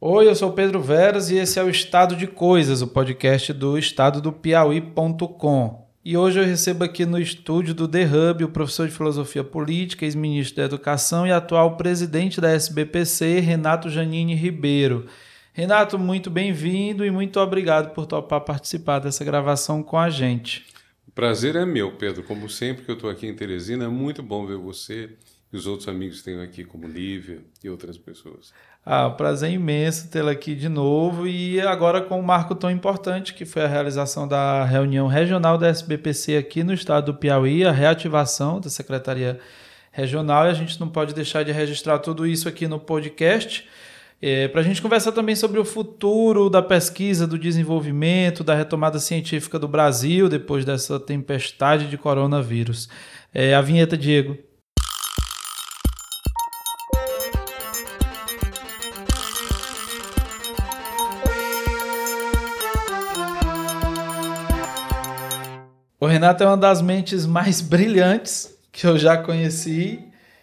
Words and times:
Oi, 0.00 0.28
eu 0.28 0.34
sou 0.36 0.52
Pedro 0.52 0.80
Veras 0.80 1.28
e 1.28 1.38
esse 1.38 1.58
é 1.58 1.64
o 1.64 1.68
Estado 1.68 2.14
de 2.14 2.28
Coisas, 2.28 2.82
o 2.82 2.86
podcast 2.86 3.52
do 3.52 3.76
estado 3.76 4.20
do 4.20 4.32
Piauí.com. 4.32 5.88
E 6.04 6.16
hoje 6.16 6.38
eu 6.38 6.44
recebo 6.44 6.84
aqui 6.84 7.04
no 7.04 7.20
estúdio 7.20 7.74
do 7.74 7.88
The 7.88 8.04
Hub 8.04 8.44
o 8.44 8.48
professor 8.48 8.86
de 8.86 8.94
Filosofia 8.94 9.42
Política, 9.42 10.04
ex-ministro 10.04 10.58
da 10.58 10.62
Educação 10.62 11.26
e 11.26 11.32
atual 11.32 11.76
presidente 11.76 12.40
da 12.40 12.48
SBPC, 12.52 13.40
Renato 13.40 13.90
Janine 13.90 14.36
Ribeiro. 14.36 15.06
Renato, 15.52 15.98
muito 15.98 16.30
bem-vindo 16.30 17.04
e 17.04 17.10
muito 17.10 17.40
obrigado 17.40 17.92
por 17.92 18.06
topar 18.06 18.42
participar 18.42 19.00
dessa 19.00 19.24
gravação 19.24 19.82
com 19.82 19.98
a 19.98 20.08
gente. 20.08 20.64
O 21.08 21.10
prazer 21.10 21.56
é 21.56 21.66
meu, 21.66 21.90
Pedro. 21.90 22.22
Como 22.22 22.48
sempre 22.48 22.84
que 22.84 22.90
eu 22.92 22.94
estou 22.94 23.10
aqui 23.10 23.26
em 23.26 23.34
Teresina, 23.34 23.86
é 23.86 23.88
muito 23.88 24.22
bom 24.22 24.46
ver 24.46 24.58
você 24.58 25.10
e 25.52 25.56
os 25.56 25.66
outros 25.66 25.88
amigos 25.88 26.18
que 26.18 26.24
tenho 26.24 26.42
aqui, 26.42 26.64
como 26.64 26.86
Lívia 26.86 27.40
e 27.62 27.70
outras 27.70 27.96
pessoas. 27.96 28.52
Ah, 28.84 29.10
prazer 29.10 29.50
imenso 29.50 30.08
tê-la 30.08 30.30
aqui 30.30 30.54
de 30.54 30.68
novo 30.68 31.26
e 31.26 31.60
agora 31.60 32.00
com 32.00 32.18
um 32.18 32.22
marco 32.22 32.54
tão 32.54 32.70
importante 32.70 33.34
que 33.34 33.44
foi 33.44 33.62
a 33.62 33.68
realização 33.68 34.26
da 34.26 34.64
reunião 34.64 35.06
regional 35.06 35.58
da 35.58 35.68
SBPC 35.68 36.36
aqui 36.36 36.62
no 36.62 36.72
estado 36.72 37.12
do 37.12 37.18
Piauí, 37.18 37.64
a 37.64 37.72
reativação 37.72 38.60
da 38.60 38.70
Secretaria 38.70 39.38
Regional 39.90 40.46
e 40.46 40.50
a 40.50 40.54
gente 40.54 40.78
não 40.78 40.88
pode 40.88 41.14
deixar 41.14 41.44
de 41.44 41.52
registrar 41.52 41.98
tudo 41.98 42.26
isso 42.26 42.48
aqui 42.48 42.68
no 42.68 42.78
podcast. 42.78 43.68
É, 44.20 44.48
Para 44.48 44.62
a 44.62 44.64
gente 44.64 44.82
conversar 44.82 45.12
também 45.12 45.36
sobre 45.36 45.60
o 45.60 45.64
futuro 45.64 46.50
da 46.50 46.62
pesquisa, 46.62 47.26
do 47.26 47.38
desenvolvimento, 47.38 48.42
da 48.42 48.54
retomada 48.54 48.98
científica 48.98 49.58
do 49.58 49.68
Brasil 49.68 50.28
depois 50.28 50.64
dessa 50.64 50.98
tempestade 50.98 51.88
de 51.88 51.96
coronavírus. 51.96 52.88
É, 53.32 53.54
a 53.54 53.60
vinheta, 53.60 53.96
Diego. 53.96 54.47
Renato 66.18 66.42
é 66.42 66.46
uma 66.48 66.56
das 66.56 66.82
mentes 66.82 67.24
mais 67.24 67.60
brilhantes 67.62 68.52
que 68.72 68.84
eu 68.84 68.98
já 68.98 69.16
conheci 69.16 70.02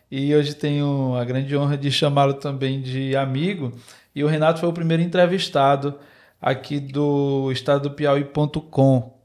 e 0.10 0.34
hoje 0.34 0.56
tenho 0.56 1.14
a 1.16 1.26
grande 1.26 1.56
honra 1.58 1.78
de 1.78 1.92
chamá-lo 1.92 2.36
também 2.36 2.82
de 2.82 3.14
amigo. 3.14 3.74
E 4.16 4.24
o 4.24 4.28
Renato 4.28 4.62
foi 4.62 4.70
o 4.70 4.74
primeiro 4.74 5.04
entrevistado 5.04 6.00
aqui 6.42 6.80
do 6.80 7.52
estado 7.52 7.90
do 7.90 7.92
Piauí.com. 7.92 9.20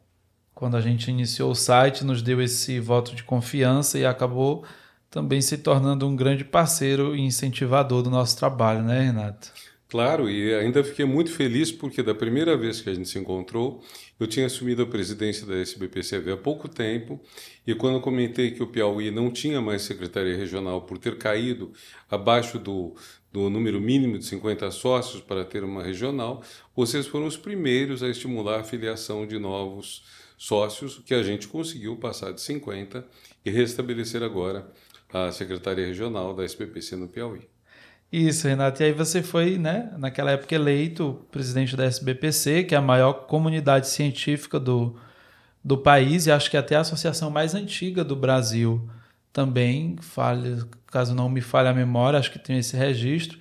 Quando 0.52 0.76
a 0.76 0.80
gente 0.80 1.08
iniciou 1.08 1.52
o 1.52 1.54
site, 1.54 2.04
nos 2.04 2.20
deu 2.20 2.42
esse 2.42 2.80
voto 2.80 3.14
de 3.14 3.22
confiança 3.22 3.96
e 3.96 4.04
acabou 4.04 4.64
também 5.08 5.40
se 5.40 5.56
tornando 5.56 6.04
um 6.04 6.16
grande 6.16 6.44
parceiro 6.44 7.14
e 7.14 7.20
incentivador 7.20 8.02
do 8.02 8.10
nosso 8.10 8.36
trabalho, 8.36 8.82
né, 8.82 9.02
Renato? 9.02 9.52
Claro, 9.88 10.28
e 10.28 10.52
ainda 10.54 10.82
fiquei 10.82 11.04
muito 11.04 11.32
feliz 11.32 11.70
porque 11.70 12.02
da 12.02 12.14
primeira 12.14 12.56
vez 12.56 12.80
que 12.80 12.90
a 12.90 12.94
gente 12.94 13.08
se 13.08 13.18
encontrou, 13.18 13.82
eu 14.20 14.26
tinha 14.26 14.44
assumido 14.44 14.82
a 14.82 14.86
presidência 14.86 15.46
da 15.46 15.56
SBPCV 15.56 16.32
há 16.32 16.36
pouco 16.36 16.68
tempo, 16.68 17.18
e 17.66 17.74
quando 17.74 18.00
comentei 18.00 18.50
que 18.50 18.62
o 18.62 18.66
Piauí 18.66 19.10
não 19.10 19.30
tinha 19.30 19.62
mais 19.62 19.82
secretaria 19.82 20.36
regional 20.36 20.82
por 20.82 20.98
ter 20.98 21.16
caído 21.16 21.72
abaixo 22.08 22.58
do, 22.58 22.94
do 23.32 23.48
número 23.48 23.80
mínimo 23.80 24.18
de 24.18 24.26
50 24.26 24.70
sócios 24.70 25.22
para 25.22 25.44
ter 25.44 25.64
uma 25.64 25.82
regional, 25.82 26.42
vocês 26.76 27.06
foram 27.06 27.26
os 27.26 27.38
primeiros 27.38 28.02
a 28.02 28.08
estimular 28.08 28.60
a 28.60 28.64
filiação 28.64 29.26
de 29.26 29.38
novos 29.38 30.04
sócios, 30.36 31.00
que 31.04 31.14
a 31.14 31.22
gente 31.22 31.48
conseguiu 31.48 31.96
passar 31.96 32.32
de 32.32 32.40
50 32.42 33.06
e 33.44 33.50
restabelecer 33.50 34.22
agora 34.22 34.70
a 35.12 35.32
secretaria 35.32 35.86
regional 35.86 36.34
da 36.34 36.44
SBPC 36.44 36.94
no 36.94 37.08
Piauí. 37.08 37.49
Isso, 38.12 38.48
Renato. 38.48 38.82
E 38.82 38.86
aí 38.86 38.92
você 38.92 39.22
foi, 39.22 39.56
né, 39.56 39.92
naquela 39.96 40.32
época 40.32 40.54
eleito 40.54 41.24
presidente 41.30 41.76
da 41.76 41.84
SBPC, 41.84 42.64
que 42.64 42.74
é 42.74 42.78
a 42.78 42.82
maior 42.82 43.12
comunidade 43.26 43.88
científica 43.88 44.58
do, 44.58 44.96
do 45.62 45.78
país 45.78 46.26
e 46.26 46.32
acho 46.32 46.50
que 46.50 46.56
até 46.56 46.74
a 46.74 46.80
associação 46.80 47.30
mais 47.30 47.54
antiga 47.54 48.02
do 48.02 48.16
Brasil 48.16 48.88
também, 49.32 49.96
falha, 50.00 50.66
caso 50.88 51.14
não 51.14 51.28
me 51.28 51.40
falhe 51.40 51.68
a 51.68 51.74
memória, 51.74 52.18
acho 52.18 52.32
que 52.32 52.38
tem 52.38 52.58
esse 52.58 52.76
registro. 52.76 53.38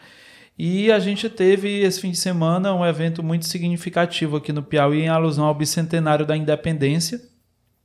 E 0.57 0.91
a 0.91 0.99
gente 0.99 1.29
teve 1.29 1.81
esse 1.81 2.01
fim 2.01 2.11
de 2.11 2.17
semana 2.17 2.73
um 2.73 2.85
evento 2.85 3.23
muito 3.23 3.47
significativo 3.47 4.37
aqui 4.37 4.53
no 4.53 4.61
Piauí 4.61 5.01
em 5.01 5.09
alusão 5.09 5.45
ao 5.45 5.55
bicentenário 5.55 6.25
da 6.25 6.37
independência 6.37 7.21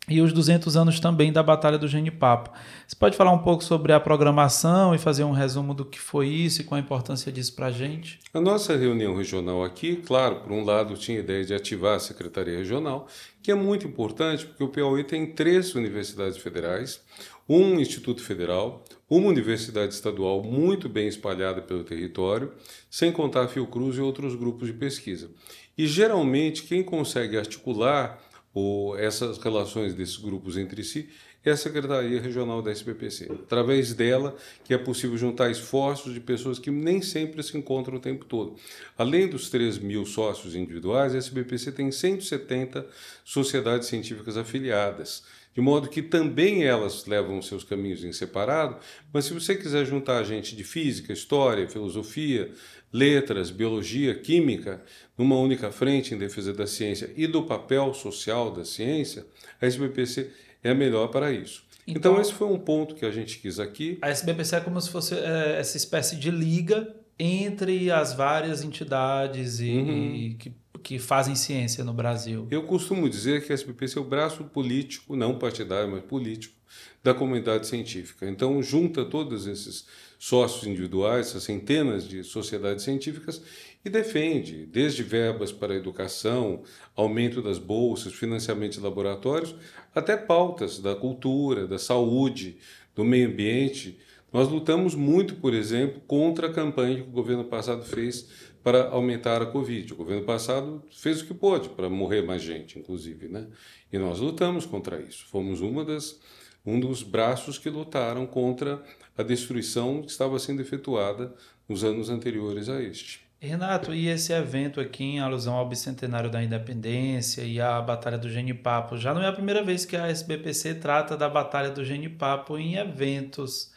e 0.09 0.21
os 0.21 0.33
200 0.33 0.77
anos 0.77 1.01
também 1.01 1.33
da 1.33 1.43
Batalha 1.43 1.79
do 1.79 1.89
Genipapo. 1.89 2.51
Você 2.87 2.95
pode 2.97 3.17
falar 3.17 3.33
um 3.33 3.39
pouco 3.39 3.65
sobre 3.65 3.93
a 3.93 4.01
programação 4.01 4.95
e 4.95 4.99
fazer 4.99 5.25
um 5.25 5.33
resumo 5.33 5.73
do 5.73 5.85
que 5.85 5.99
foi 5.99 6.29
isso 6.29 6.61
e 6.61 6.65
qual 6.65 6.77
a 6.77 6.83
importância 6.83 7.33
disso 7.33 7.55
para 7.55 7.67
a 7.67 7.71
gente? 7.71 8.19
A 8.33 8.41
nossa 8.41 8.77
reunião 8.77 9.17
regional 9.17 9.65
aqui, 9.65 9.97
claro, 9.97 10.41
por 10.41 10.53
um 10.53 10.65
lado 10.65 10.95
tinha 10.95 11.19
a 11.19 11.23
ideia 11.23 11.45
de 11.45 11.55
ativar 11.55 11.97
a 11.97 12.01
Secretaria 12.01 12.59
Regional, 12.59 13.07
que 13.43 13.51
é 13.51 13.55
muito 13.55 13.87
importante 13.87 14.47
porque 14.47 14.65
o 14.65 14.69
Piauí 14.69 15.05
tem 15.05 15.33
três 15.33 15.75
universidades 15.75 16.39
federais, 16.39 17.01
um 17.49 17.79
Instituto 17.79 18.23
Federal, 18.23 18.83
uma 19.09 19.29
universidade 19.29 19.93
estadual 19.93 20.43
muito 20.43 20.89
bem 20.89 21.07
espalhada 21.07 21.61
pelo 21.61 21.85
território, 21.85 22.53
sem 22.91 23.13
contar 23.13 23.45
a 23.45 23.49
Fiocruz 23.49 23.97
e 23.97 24.01
outros 24.01 24.35
grupos 24.35 24.69
de 24.69 24.75
pesquisa. 24.75 25.31
E 25.77 25.87
geralmente 25.87 26.63
quem 26.63 26.83
consegue 26.83 27.37
articular 27.37 28.19
ou 28.55 28.97
essas 28.97 29.37
relações 29.39 29.95
desses 29.95 30.17
grupos 30.17 30.57
entre 30.57 30.85
si 30.85 31.09
é 31.45 31.51
a 31.51 31.57
Secretaria 31.57 32.21
Regional 32.21 32.63
da 32.63 32.71
SBPC. 32.71 33.31
Através 33.31 33.93
dela 33.93 34.35
que 34.65 34.73
é 34.73 34.79
possível 34.79 35.19
juntar 35.19 35.51
esforços 35.51 36.15
de 36.15 36.21
pessoas 36.21 36.59
que 36.59 36.71
nem 36.71 37.03
sempre 37.03 37.43
se 37.43 37.59
encontram 37.59 37.97
o 37.97 38.01
tempo 38.01 38.25
todo. 38.25 38.57
Além 38.97 39.29
dos 39.29 39.51
3 39.51 39.79
mil 39.79 40.07
sócios 40.07 40.55
individuais, 40.55 41.15
a 41.15 41.19
SBPC 41.19 41.73
tem 41.73 41.91
170 41.91 42.87
sociedades 43.25 43.89
científicas 43.89 44.39
afiliadas, 44.39 45.25
de 45.55 45.61
modo 45.61 45.89
que 45.89 46.03
também 46.03 46.65
elas 46.65 47.07
levam 47.07 47.41
seus 47.41 47.63
caminhos 47.63 48.03
em 48.05 48.13
separado, 48.13 48.77
mas 49.13 49.27
se 49.27 49.33
você 49.33 49.55
quiser 49.55 49.87
juntar 49.87 50.23
gente 50.25 50.57
de 50.57 50.65
física, 50.65 51.13
história, 51.13 51.69
filosofia, 51.69 52.51
letras, 52.93 53.51
biologia, 53.51 54.15
química, 54.15 54.83
numa 55.17 55.37
única 55.37 55.71
frente 55.71 56.13
em 56.13 56.19
defesa 56.19 56.53
da 56.53 56.67
ciência 56.67 57.11
e 57.17 57.27
do 57.27 57.45
papel 57.45 57.95
social 57.95 58.51
da 58.51 58.65
ciência, 58.65 59.25
a 59.61 59.67
SBPC 59.67 60.31
é 60.63 60.71
a 60.71 60.75
melhor 60.75 61.09
para 61.09 61.31
isso. 61.31 61.65
Então, 61.87 62.13
então 62.13 62.21
esse 62.21 62.33
foi 62.33 62.49
um 62.49 62.59
ponto 62.59 62.95
que 62.95 63.05
a 63.05 63.11
gente 63.11 63.39
quis 63.39 63.61
aqui. 63.61 63.99
A 64.03 64.09
SBPC 64.09 64.57
é 64.57 64.61
como 64.61 64.81
se 64.81 64.91
fosse 64.91 65.15
é, 65.15 65.59
essa 65.61 65.77
espécie 65.77 66.17
de 66.17 66.31
liga 66.31 66.95
entre 67.19 67.91
as 67.91 68.13
várias 68.13 68.65
entidades 68.65 69.61
e, 69.61 69.71
uhum. 69.71 70.15
e 70.15 70.35
que, 70.35 70.53
que 70.85 70.99
fazem 70.99 71.35
ciência 71.35 71.83
no 71.83 71.95
Brasil. 71.95 72.47
Eu 72.51 72.63
costumo 72.65 73.09
dizer 73.09 73.45
que 73.45 73.51
a 73.51 73.55
SBPC 73.55 73.99
é 73.99 74.03
o 74.03 74.05
braço 74.05 74.45
político, 74.45 75.17
não 75.17 75.39
partidário, 75.39 75.91
mas 75.91 76.05
político, 76.05 76.55
da 77.03 77.15
comunidade 77.15 77.67
científica. 77.67 78.29
Então, 78.29 78.63
junta 78.63 79.03
todos 79.05 79.47
esses 79.47 79.87
sócios 80.19 80.67
individuais, 80.67 81.29
essas 81.29 81.43
centenas 81.43 82.07
de 82.07 82.23
sociedades 82.23 82.85
científicas, 82.85 83.43
e 83.83 83.89
defende 83.89 84.67
desde 84.67 85.03
verbas 85.03 85.51
para 85.53 85.73
a 85.73 85.77
educação, 85.77 86.63
aumento 86.95 87.41
das 87.41 87.59
bolsas, 87.59 88.13
financiamento 88.13 88.75
de 88.75 88.81
laboratórios, 88.81 89.55
até 89.95 90.17
pautas 90.17 90.79
da 90.79 90.95
cultura, 90.95 91.67
da 91.67 91.79
saúde, 91.79 92.59
do 92.95 93.05
meio 93.05 93.29
ambiente. 93.29 93.99
Nós 94.31 94.49
lutamos 94.49 94.95
muito, 94.95 95.37
por 95.37 95.55
exemplo, 95.55 96.03
contra 96.07 96.49
a 96.49 96.53
campanha 96.53 96.97
que 96.97 97.09
o 97.09 97.13
governo 97.13 97.45
passado 97.45 97.85
fez 97.85 98.29
para 98.65 98.89
aumentar 98.89 99.43
a 99.43 99.47
Covid. 99.47 99.93
O 99.93 99.97
governo 99.97 100.25
passado 100.25 100.83
fez 100.91 101.21
o 101.21 101.27
que 101.27 101.35
pôde 101.35 101.69
para 101.69 101.91
morrer 101.91 102.23
mais 102.23 102.43
gente, 102.43 102.79
inclusive, 102.79 103.29
né? 103.29 103.47
E 103.93 103.99
nós 103.99 104.19
lutamos 104.19 104.65
contra 104.65 105.01
isso. 105.01 105.27
Fomos 105.27 105.61
uma 105.61 105.85
das 105.85 106.19
um 106.67 106.81
dos 106.81 107.03
braços 107.03 107.59
que 107.59 107.69
lutaram 107.69 108.27
contra 108.27 108.83
a 109.19 109.23
destruição 109.23 110.01
que 110.01 110.11
estava 110.11 110.39
sendo 110.39 110.63
efetuada 110.63 111.35
nos 111.69 111.85
anos 111.85 112.09
anteriores 112.09 112.71
a 112.71 112.83
este. 112.83 113.23
Renato, 113.39 113.93
e 113.93 114.09
esse 114.09 114.33
evento 114.33 114.81
aqui 114.81 115.05
em 115.05 115.21
alusão 115.21 115.53
ao 115.53 115.69
bicentenário 115.69 116.31
da 116.31 116.43
independência 116.43 117.43
e 117.43 117.61
à 117.61 117.79
Batalha 117.83 118.17
do 118.17 118.31
Genipapo, 118.31 118.97
já 118.97 119.13
não 119.13 119.23
é 119.23 119.29
a 119.29 119.33
primeira 119.33 119.63
vez 119.63 119.85
que 119.85 119.95
a 119.95 120.09
SBPC 120.09 120.77
trata 120.77 121.15
da 121.15 121.29
Batalha 121.29 121.69
do 121.69 121.85
Genipapo 121.85 122.57
em 122.57 122.77
eventos. 122.77 123.71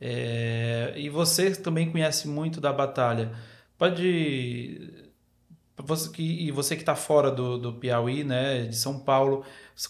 É, 0.00 0.94
e 0.96 1.10
você 1.10 1.54
também 1.54 1.90
conhece 1.90 2.26
muito 2.26 2.58
da 2.58 2.72
batalha. 2.72 3.32
Pode. 3.80 4.78
Você 5.78 6.10
que, 6.10 6.22
e 6.22 6.50
você 6.50 6.76
que 6.76 6.82
está 6.82 6.94
fora 6.94 7.30
do, 7.30 7.56
do 7.56 7.72
Piauí, 7.72 8.22
né, 8.22 8.64
de 8.64 8.76
São 8.76 9.00
Paulo, 9.00 9.42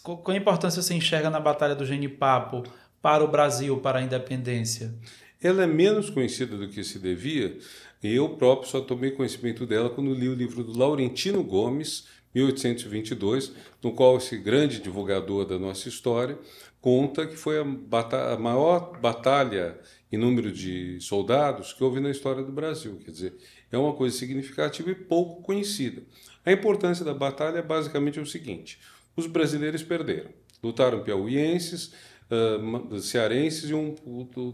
qual 0.05 0.23
a 0.29 0.37
importância 0.37 0.81
você 0.81 0.95
enxerga 0.95 1.29
na 1.29 1.41
Batalha 1.41 1.75
do 1.75 1.85
Genipapo 1.85 2.63
para 3.03 3.25
o 3.25 3.29
Brasil, 3.29 3.77
para 3.81 3.99
a 3.99 4.03
independência? 4.03 4.95
Ela 5.43 5.65
é 5.65 5.67
menos 5.67 6.09
conhecida 6.09 6.57
do 6.57 6.69
que 6.69 6.85
se 6.85 7.01
devia, 7.01 7.59
eu 8.01 8.29
próprio 8.37 8.71
só 8.71 8.81
tomei 8.81 9.11
conhecimento 9.11 9.67
dela 9.67 9.91
quando 9.91 10.15
li 10.15 10.29
o 10.29 10.35
livro 10.35 10.63
do 10.63 10.79
Laurentino 10.79 11.43
Gomes, 11.43 12.07
1822, 12.33 13.53
no 13.83 13.93
qual 13.93 14.19
esse 14.19 14.39
grande 14.39 14.81
divulgador 14.81 15.45
da 15.45 15.59
nossa 15.59 15.89
história 15.89 16.39
conta 16.81 17.27
que 17.27 17.37
foi 17.37 17.59
a, 17.59 17.65
batalha, 17.65 18.35
a 18.35 18.39
maior 18.39 18.99
batalha 19.01 19.79
em 20.11 20.17
número 20.17 20.51
de 20.51 21.01
soldados 21.01 21.73
que 21.73 21.85
houve 21.85 22.01
na 22.01 22.11
história 22.11 22.43
do 22.43 22.53
Brasil. 22.53 22.99
Quer 23.05 23.11
dizer, 23.11 23.35
É 23.73 23.79
uma 23.79 23.93
coisa 23.93 24.17
significativa 24.17 24.91
e 24.91 24.95
pouco 24.95 25.43
conhecida. 25.43 26.03
A 26.45 26.53
importância 26.53 27.05
da 27.05 27.15
batalha 27.15 27.59
é 27.59 27.63
basicamente 27.63 28.19
o 28.19 28.27
seguinte: 28.27 28.79
os 29.17 29.27
brasileiros 29.27 29.83
perderam. 29.83 30.31
Lutaram 30.63 31.03
piauienses, 31.03 31.93
uh, 32.31 33.01
cearenses 33.01 33.71
e 33.71 33.75
um, 33.75 33.95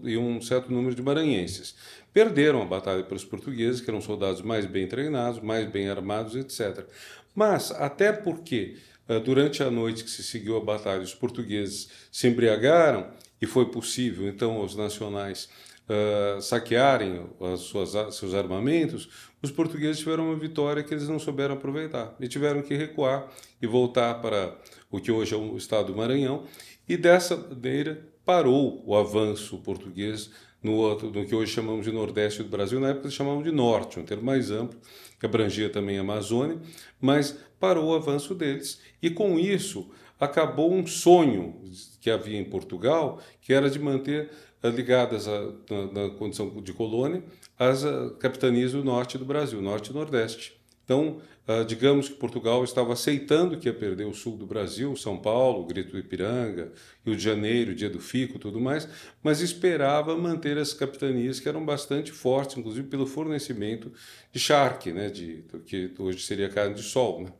e 0.04 0.16
um 0.16 0.40
certo 0.40 0.72
número 0.72 0.94
de 0.94 1.02
maranhenses. 1.02 1.74
Perderam 2.12 2.62
a 2.62 2.64
batalha 2.64 3.02
para 3.02 3.16
os 3.16 3.24
portugueses, 3.24 3.80
que 3.80 3.90
eram 3.90 4.00
soldados 4.00 4.42
mais 4.42 4.64
bem 4.66 4.86
treinados, 4.86 5.40
mais 5.40 5.68
bem 5.70 5.88
armados, 5.88 6.34
etc. 6.34 6.86
Mas, 7.34 7.70
até 7.72 8.12
porque 8.12 8.76
uh, 9.08 9.20
durante 9.20 9.62
a 9.62 9.70
noite 9.70 10.04
que 10.04 10.10
se 10.10 10.22
seguiu 10.22 10.56
a 10.56 10.60
batalha, 10.60 11.02
os 11.02 11.14
portugueses 11.14 11.88
se 12.10 12.28
embriagaram 12.28 13.10
e 13.40 13.46
foi 13.46 13.70
possível, 13.70 14.26
então, 14.28 14.52
aos 14.52 14.74
nacionais 14.74 15.48
uh, 15.88 16.40
saquearem 16.40 17.26
as 17.40 17.60
suas, 17.60 18.14
seus 18.14 18.34
armamentos, 18.34 19.08
os 19.42 19.50
portugueses 19.50 19.98
tiveram 19.98 20.26
uma 20.26 20.36
vitória 20.36 20.82
que 20.82 20.92
eles 20.92 21.08
não 21.08 21.18
souberam 21.18 21.54
aproveitar. 21.54 22.14
E 22.20 22.28
tiveram 22.28 22.62
que 22.62 22.74
recuar 22.74 23.28
e 23.60 23.66
voltar 23.66 24.14
para 24.20 24.56
o 24.90 25.00
que 25.00 25.12
hoje 25.12 25.34
é 25.34 25.36
o 25.36 25.56
estado 25.56 25.92
do 25.92 25.96
Maranhão. 25.96 26.44
E 26.88 26.96
dessa 26.96 27.36
maneira 27.36 28.06
parou 28.24 28.82
o 28.84 28.96
avanço 28.96 29.58
português 29.58 30.30
no, 30.62 30.72
outro, 30.72 31.10
no 31.10 31.24
que 31.24 31.34
hoje 31.34 31.52
chamamos 31.52 31.84
de 31.84 31.92
Nordeste 31.92 32.42
do 32.42 32.48
Brasil, 32.48 32.80
na 32.80 32.88
época 32.88 33.08
chamavam 33.08 33.42
de 33.42 33.52
Norte, 33.52 34.00
um 34.00 34.04
termo 34.04 34.24
mais 34.24 34.50
amplo, 34.50 34.78
que 35.18 35.24
abrangia 35.24 35.70
também 35.70 35.98
a 35.98 36.00
Amazônia, 36.00 36.58
mas 37.00 37.38
parou 37.60 37.90
o 37.90 37.94
avanço 37.94 38.34
deles. 38.34 38.80
E 39.00 39.08
com 39.08 39.38
isso 39.38 39.88
acabou 40.18 40.72
um 40.72 40.86
sonho 40.86 41.62
que 42.00 42.10
havia 42.10 42.38
em 42.38 42.44
Portugal, 42.44 43.20
que 43.40 43.52
era 43.52 43.70
de 43.70 43.78
manter 43.78 44.30
ligadas 44.68 45.26
a, 45.28 45.52
na, 45.70 46.08
na, 46.08 46.10
condição 46.10 46.48
de 46.62 46.72
colônia 46.72 47.22
as 47.58 47.84
eh, 47.84 48.10
capitanias 48.20 48.72
do 48.72 48.84
norte 48.84 49.16
do 49.16 49.24
Brasil, 49.24 49.62
norte 49.62 49.90
e 49.90 49.94
nordeste. 49.94 50.56
Então, 50.86 51.20
uh, 51.48 51.64
digamos 51.64 52.08
que 52.08 52.14
Portugal 52.14 52.62
estava 52.62 52.92
aceitando 52.92 53.58
que 53.58 53.66
ia 53.66 53.74
perder 53.74 54.04
o 54.06 54.14
sul 54.14 54.36
do 54.36 54.46
Brasil, 54.46 54.94
São 54.94 55.18
Paulo, 55.18 55.66
Grito 55.66 55.90
do 55.90 55.98
Ipiranga, 55.98 56.72
Rio 57.04 57.16
de 57.16 57.22
Janeiro, 57.22 57.74
Dia 57.74 57.90
do 57.90 57.98
Fico, 57.98 58.38
tudo 58.38 58.60
mais, 58.60 58.88
mas 59.20 59.40
esperava 59.40 60.16
manter 60.16 60.56
as 60.56 60.72
capitanias 60.72 61.40
que 61.40 61.48
eram 61.48 61.64
bastante 61.64 62.12
fortes, 62.12 62.56
inclusive 62.56 62.86
pelo 62.86 63.04
fornecimento 63.04 63.92
de 64.32 64.38
charque, 64.38 64.92
né, 64.92 65.10
de, 65.10 65.44
que 65.66 65.92
hoje 65.98 66.20
seria 66.20 66.48
carne 66.48 66.76
de 66.76 66.82
sol, 66.82 67.22
né, 67.22 67.32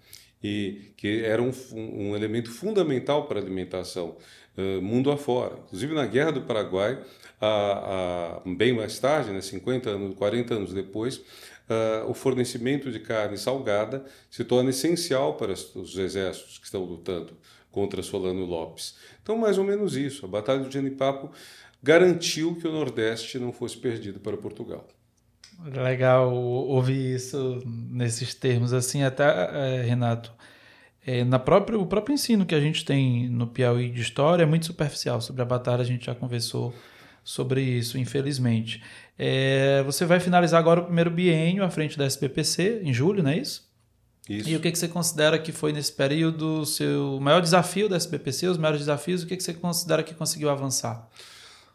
e 0.42 0.92
que 0.96 1.22
era 1.24 1.40
um, 1.40 1.52
um 1.72 2.16
elemento 2.16 2.50
fundamental 2.50 3.28
para 3.28 3.38
a 3.38 3.42
alimentação 3.42 4.16
uh, 4.56 4.82
mundo 4.82 5.10
afora. 5.10 5.54
Inclusive 5.66 5.94
na 5.94 6.06
Guerra 6.06 6.32
do 6.32 6.42
Paraguai, 6.42 6.98
a, 7.40 8.40
a, 8.46 8.48
bem 8.48 8.72
mais 8.72 8.98
tarde, 8.98 9.30
né, 9.30 9.40
50 9.40 9.90
anos, 9.90 10.14
40 10.16 10.54
anos 10.54 10.72
depois, 10.72 11.18
uh, 11.18 12.08
o 12.08 12.14
fornecimento 12.14 12.90
de 12.90 13.00
carne 13.00 13.36
salgada 13.36 14.04
se 14.30 14.44
torna 14.44 14.70
essencial 14.70 15.34
para 15.34 15.52
os 15.52 15.96
exércitos 15.98 16.58
que 16.58 16.64
estão 16.64 16.84
lutando 16.84 17.36
contra 17.70 18.02
Solano 18.02 18.44
Lopes. 18.44 18.96
Então, 19.22 19.36
mais 19.36 19.58
ou 19.58 19.64
menos 19.64 19.96
isso. 19.96 20.24
A 20.24 20.28
Batalha 20.28 20.60
do 20.60 20.70
Genipapo 20.70 21.30
garantiu 21.82 22.56
que 22.56 22.66
o 22.66 22.72
Nordeste 22.72 23.38
não 23.38 23.52
fosse 23.52 23.76
perdido 23.76 24.18
para 24.18 24.36
Portugal. 24.36 24.88
Legal 25.64 26.34
ouvir 26.34 27.14
isso 27.14 27.62
nesses 27.64 28.34
termos 28.34 28.72
assim, 28.72 29.02
até 29.02 29.24
é, 29.24 29.82
Renato. 29.82 30.32
É, 31.06 31.22
na 31.24 31.38
própria, 31.38 31.78
o 31.78 31.86
próprio 31.86 32.14
ensino 32.14 32.44
que 32.44 32.54
a 32.54 32.60
gente 32.60 32.84
tem 32.84 33.28
no 33.28 33.46
Piauí 33.46 33.90
de 33.90 34.02
história 34.02 34.42
é 34.42 34.46
muito 34.46 34.66
superficial. 34.66 35.20
Sobre 35.20 35.40
a 35.40 35.44
batalha 35.44 35.82
a 35.82 35.84
gente 35.84 36.06
já 36.06 36.14
conversou 36.14 36.74
sobre 37.22 37.60
isso, 37.60 37.96
infelizmente. 37.96 38.82
É, 39.16 39.82
você 39.84 40.04
vai 40.04 40.18
finalizar 40.18 40.58
agora 40.58 40.80
o 40.80 40.84
primeiro 40.84 41.10
biênio 41.10 41.62
à 41.62 41.70
frente 41.70 41.96
da 41.96 42.04
SBPC, 42.04 42.80
em 42.82 42.92
julho, 42.92 43.22
não 43.22 43.30
é 43.30 43.38
isso? 43.38 43.66
Isso. 44.28 44.48
E 44.48 44.56
o 44.56 44.60
que, 44.60 44.72
que 44.72 44.78
você 44.78 44.88
considera 44.88 45.38
que 45.38 45.52
foi 45.52 45.72
nesse 45.72 45.92
período 45.92 46.60
o 46.60 46.66
seu 46.66 47.20
maior 47.20 47.40
desafio 47.40 47.88
da 47.88 47.94
SBPC, 47.96 48.48
os 48.48 48.58
maiores 48.58 48.80
desafios, 48.80 49.22
o 49.22 49.26
que, 49.26 49.36
que 49.36 49.42
você 49.42 49.54
considera 49.54 50.02
que 50.02 50.14
conseguiu 50.14 50.50
avançar? 50.50 51.08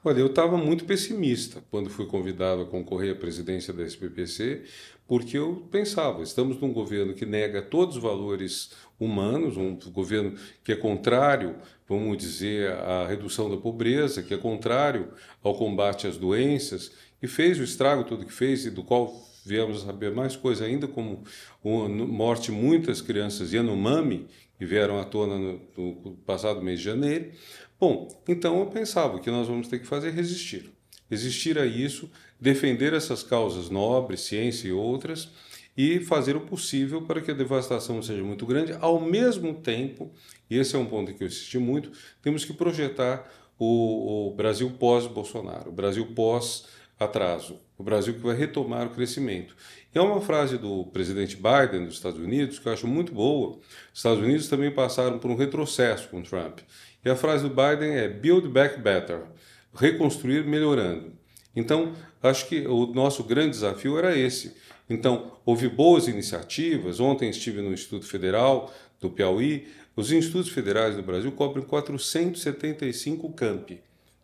Olha, 0.03 0.19
eu 0.19 0.27
estava 0.27 0.57
muito 0.57 0.83
pessimista 0.83 1.63
quando 1.69 1.89
fui 1.89 2.07
convidado 2.07 2.63
a 2.63 2.65
concorrer 2.65 3.13
à 3.13 3.15
presidência 3.15 3.71
da 3.71 3.83
SBPC, 3.83 4.63
porque 5.11 5.37
eu 5.37 5.67
pensava, 5.69 6.23
estamos 6.23 6.57
num 6.61 6.71
governo 6.71 7.13
que 7.13 7.25
nega 7.25 7.61
todos 7.61 7.97
os 7.97 8.01
valores 8.01 8.71
humanos, 8.97 9.57
um 9.57 9.77
governo 9.91 10.37
que 10.63 10.71
é 10.71 10.75
contrário, 10.77 11.57
vamos 11.85 12.17
dizer, 12.17 12.71
à 12.71 13.05
redução 13.07 13.49
da 13.49 13.57
pobreza, 13.57 14.23
que 14.23 14.33
é 14.33 14.37
contrário 14.37 15.11
ao 15.43 15.53
combate 15.53 16.07
às 16.07 16.15
doenças, 16.15 16.93
e 17.21 17.27
fez 17.27 17.59
o 17.59 17.63
estrago 17.63 18.05
todo 18.05 18.25
que 18.25 18.31
fez 18.31 18.65
e 18.65 18.71
do 18.71 18.85
qual 18.85 19.13
viemos 19.45 19.83
a 19.83 19.87
saber 19.87 20.13
mais 20.13 20.37
coisa 20.37 20.63
ainda, 20.63 20.87
como 20.87 21.25
morte 21.61 22.49
de 22.49 22.53
muitas 22.53 23.01
crianças 23.01 23.51
Yanomami, 23.51 24.27
que 24.57 24.65
vieram 24.65 24.97
à 24.97 25.03
tona 25.03 25.37
no, 25.37 25.59
no 25.77 26.11
passado 26.25 26.61
mês 26.61 26.79
de 26.79 26.85
janeiro. 26.85 27.33
Bom, 27.77 28.07
então 28.25 28.61
eu 28.61 28.67
pensava 28.67 29.19
que 29.19 29.29
nós 29.29 29.45
vamos 29.45 29.67
ter 29.67 29.79
que 29.79 29.85
fazer 29.85 30.11
resistir. 30.11 30.71
Resistir 31.11 31.59
a 31.59 31.65
isso, 31.65 32.09
defender 32.39 32.93
essas 32.93 33.21
causas 33.21 33.69
nobres, 33.69 34.21
ciência 34.21 34.69
e 34.69 34.71
outras, 34.71 35.29
e 35.75 35.99
fazer 35.99 36.37
o 36.37 36.41
possível 36.41 37.01
para 37.01 37.19
que 37.19 37.31
a 37.31 37.33
devastação 37.33 38.01
seja 38.01 38.23
muito 38.23 38.45
grande. 38.45 38.73
Ao 38.79 38.97
mesmo 38.97 39.53
tempo, 39.53 40.09
e 40.49 40.57
esse 40.57 40.73
é 40.73 40.79
um 40.79 40.85
ponto 40.85 41.13
que 41.13 41.21
eu 41.21 41.27
insisti 41.27 41.59
muito, 41.59 41.91
temos 42.21 42.45
que 42.45 42.53
projetar 42.53 43.29
o, 43.59 44.29
o 44.29 44.35
Brasil 44.35 44.71
pós-Bolsonaro, 44.71 45.69
o 45.69 45.73
Brasil 45.73 46.07
pós 46.15 46.65
atraso, 46.97 47.59
o 47.77 47.83
Brasil 47.83 48.13
que 48.13 48.21
vai 48.21 48.35
retomar 48.35 48.87
o 48.87 48.91
crescimento. 48.91 49.55
E 49.93 49.97
é 49.97 50.01
uma 50.01 50.21
frase 50.21 50.57
do 50.57 50.85
presidente 50.85 51.35
Biden 51.35 51.85
dos 51.85 51.95
Estados 51.95 52.19
Unidos 52.19 52.57
que 52.57 52.67
eu 52.67 52.73
acho 52.73 52.87
muito 52.87 53.13
boa. 53.13 53.57
Os 53.91 53.99
Estados 53.99 54.23
Unidos 54.23 54.47
também 54.47 54.71
passaram 54.71 55.19
por 55.19 55.29
um 55.29 55.35
retrocesso 55.35 56.07
com 56.07 56.21
Trump. 56.21 56.59
E 57.03 57.09
a 57.09 57.15
frase 57.15 57.43
do 57.43 57.49
Biden 57.49 57.97
é 57.97 58.07
Build 58.07 58.47
Back 58.47 58.79
Better, 58.79 59.23
reconstruir 59.73 60.45
melhorando. 60.45 61.13
Então, 61.55 61.93
acho 62.21 62.47
que 62.47 62.65
o 62.67 62.87
nosso 62.87 63.23
grande 63.23 63.51
desafio 63.51 63.97
era 63.97 64.17
esse. 64.17 64.55
Então, 64.89 65.33
houve 65.45 65.67
boas 65.67 66.07
iniciativas. 66.07 66.99
Ontem 66.99 67.29
estive 67.29 67.61
no 67.61 67.73
Instituto 67.73 68.05
Federal 68.05 68.73
do 68.99 69.09
Piauí. 69.09 69.67
Os 69.95 70.11
institutos 70.11 70.49
federais 70.49 70.95
do 70.95 71.03
Brasil 71.03 71.31
cobrem 71.31 71.65
475 71.65 73.31
campi 73.33 73.81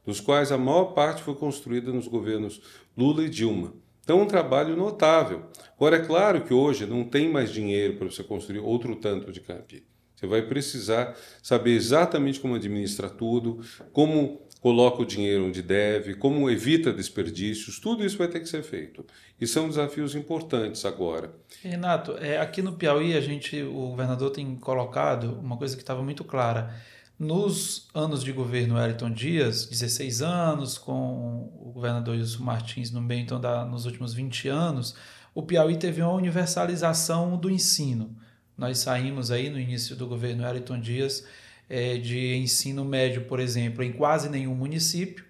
dos 0.07 0.21
quais 0.21 0.53
a 0.53 0.57
maior 0.57 0.93
parte 0.93 1.21
foi 1.21 1.35
construída 1.35 1.91
nos 1.91 2.07
governos 2.07 2.61
Lula 2.97 3.25
e 3.25 3.29
Dilma. 3.29 3.73
Então, 4.01 4.21
um 4.21 4.25
trabalho 4.25 4.73
notável. 4.77 5.43
Agora, 5.75 5.97
é 5.97 6.05
claro 6.05 6.41
que 6.45 6.53
hoje 6.53 6.85
não 6.85 7.03
tem 7.03 7.29
mais 7.29 7.51
dinheiro 7.51 7.97
para 7.97 8.09
você 8.09 8.23
construir 8.23 8.59
outro 8.59 8.95
tanto 8.95 9.33
de 9.33 9.41
campi. 9.41 9.83
Você 10.15 10.25
vai 10.25 10.41
precisar 10.41 11.15
saber 11.43 11.71
exatamente 11.71 12.39
como 12.39 12.55
administra 12.55 13.09
tudo, 13.09 13.59
como 13.91 14.46
coloca 14.67 15.01
o 15.01 15.05
dinheiro 15.05 15.45
onde 15.45 15.61
deve, 15.61 16.13
como 16.13 16.49
evita 16.49 16.91
desperdícios, 16.91 17.79
tudo 17.79 18.05
isso 18.05 18.17
vai 18.17 18.27
ter 18.27 18.41
que 18.41 18.49
ser 18.49 18.61
feito. 18.61 19.05
E 19.39 19.47
são 19.47 19.69
desafios 19.69 20.13
importantes 20.13 20.83
agora. 20.83 21.33
Renato, 21.63 22.17
é, 22.17 22.37
aqui 22.37 22.61
no 22.61 22.73
Piauí 22.73 23.15
a 23.15 23.21
gente, 23.21 23.61
o 23.63 23.87
governador 23.87 24.29
tem 24.29 24.57
colocado 24.57 25.39
uma 25.39 25.55
coisa 25.55 25.73
que 25.73 25.81
estava 25.81 26.03
muito 26.03 26.25
clara 26.25 26.75
nos 27.17 27.87
anos 27.95 28.21
de 28.21 28.33
governo 28.33 28.75
Wellington 28.75 29.09
Dias, 29.09 29.65
16 29.67 30.21
anos, 30.21 30.77
com 30.77 31.49
o 31.61 31.71
governador 31.73 32.17
Wilson 32.17 32.43
Martins 32.43 32.91
no 32.91 32.99
meio, 32.99 33.21
então, 33.21 33.39
da, 33.39 33.63
nos 33.63 33.85
últimos 33.85 34.13
20 34.13 34.49
anos, 34.49 34.97
o 35.33 35.43
Piauí 35.43 35.77
teve 35.77 36.01
uma 36.01 36.11
universalização 36.11 37.37
do 37.37 37.49
ensino. 37.49 38.13
Nós 38.57 38.79
saímos 38.79 39.31
aí 39.31 39.49
no 39.49 39.57
início 39.57 39.95
do 39.95 40.05
governo 40.07 40.43
Wellington 40.43 40.81
Dias 40.81 41.23
é, 41.69 41.97
de 41.97 42.35
ensino 42.35 42.83
médio, 42.85 43.25
por 43.25 43.39
exemplo, 43.39 43.83
em 43.83 43.91
quase 43.91 44.29
nenhum 44.29 44.55
município. 44.55 45.25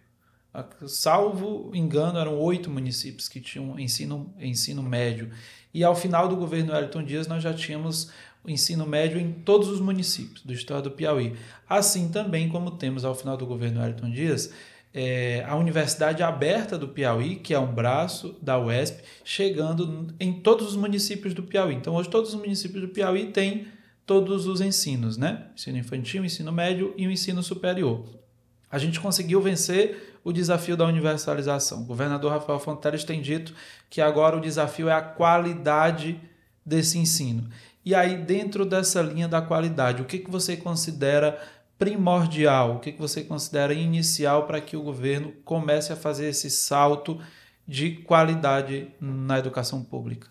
Salvo 0.88 1.72
engano, 1.74 2.18
eram 2.18 2.38
oito 2.40 2.70
municípios 2.70 3.30
que 3.30 3.40
tinham 3.40 3.80
ensino, 3.80 4.34
ensino 4.40 4.82
médio. 4.82 5.30
E 5.74 5.84
ao 5.84 5.96
final 5.96 6.28
do 6.28 6.36
governo 6.36 6.74
Wellington 6.74 7.04
Dias, 7.04 7.28
nós 7.28 7.44
já 7.44 7.54
tínhamos 7.54 8.12
ensino 8.48 8.86
médio 8.86 9.20
em 9.20 9.32
todos 9.32 9.68
os 9.68 9.80
municípios 9.80 10.42
do 10.44 10.54
estado 10.54 10.90
do 10.90 10.92
Piauí. 10.92 11.36
Assim 11.70 12.10
também 12.10 12.50
como 12.50 12.72
temos 12.72 13.04
ao 13.04 13.14
final 13.14 13.38
do 13.38 13.46
governo 13.46 13.82
Ayrton 13.82 14.10
Dias, 14.10 14.54
é, 14.94 15.44
a 15.46 15.56
Universidade 15.56 16.24
Aberta 16.24 16.78
do 16.78 16.88
Piauí, 16.88 17.36
que 17.36 17.54
é 17.54 17.60
um 17.60 17.72
braço 17.72 18.36
da 18.42 18.58
UESP, 18.58 19.04
chegando 19.24 20.08
em 20.20 20.34
todos 20.34 20.68
os 20.68 20.76
municípios 20.76 21.34
do 21.34 21.44
Piauí. 21.44 21.76
Então, 21.76 21.94
hoje, 21.94 22.10
todos 22.10 22.34
os 22.34 22.40
municípios 22.40 22.82
do 22.82 22.88
Piauí 22.88 23.28
têm 23.28 23.68
todos 24.08 24.48
os 24.48 24.62
ensinos, 24.62 25.18
né? 25.18 25.48
Ensino 25.54 25.78
infantil, 25.78 26.26
ensino 26.26 26.52
médio 26.52 26.94
e 26.98 27.06
o 27.06 27.12
ensino 27.12 27.44
superior. 27.44 28.06
A 28.72 28.78
gente 28.78 29.00
conseguiu 29.02 29.42
vencer 29.42 30.20
o 30.24 30.32
desafio 30.32 30.78
da 30.78 30.86
universalização. 30.86 31.82
O 31.82 31.86
governador 31.86 32.32
Rafael 32.32 32.60
Fonteles 32.60 33.04
tem 33.04 33.22
dito 33.22 33.54
que 33.90 34.02
agora 34.02 34.38
o 34.38 34.42
desafio 34.42 34.88
é 34.88 34.94
a 34.94 35.02
qualidade 35.02 36.20
desse 36.66 36.98
ensino. 36.98 37.50
E 37.86 37.94
aí, 37.94 38.18
dentro 38.18 38.66
dessa 38.66 39.02
linha 39.02 39.28
da 39.28 39.42
qualidade, 39.42 40.02
o 40.02 40.06
que, 40.06 40.20
que 40.20 40.32
você 40.32 40.56
considera 40.56 41.40
primordial, 41.78 42.76
o 42.76 42.80
que, 42.80 42.94
que 42.94 43.00
você 43.00 43.24
considera 43.24 43.74
inicial 43.74 44.48
para 44.48 44.60
que 44.60 44.76
o 44.76 44.84
governo 44.84 45.34
comece 45.44 45.92
a 45.92 45.98
fazer 45.98 46.30
esse 46.30 46.50
salto 46.50 47.22
de 47.68 47.92
qualidade 47.92 48.88
na 49.00 49.38
educação 49.38 49.84
pública? 49.84 50.28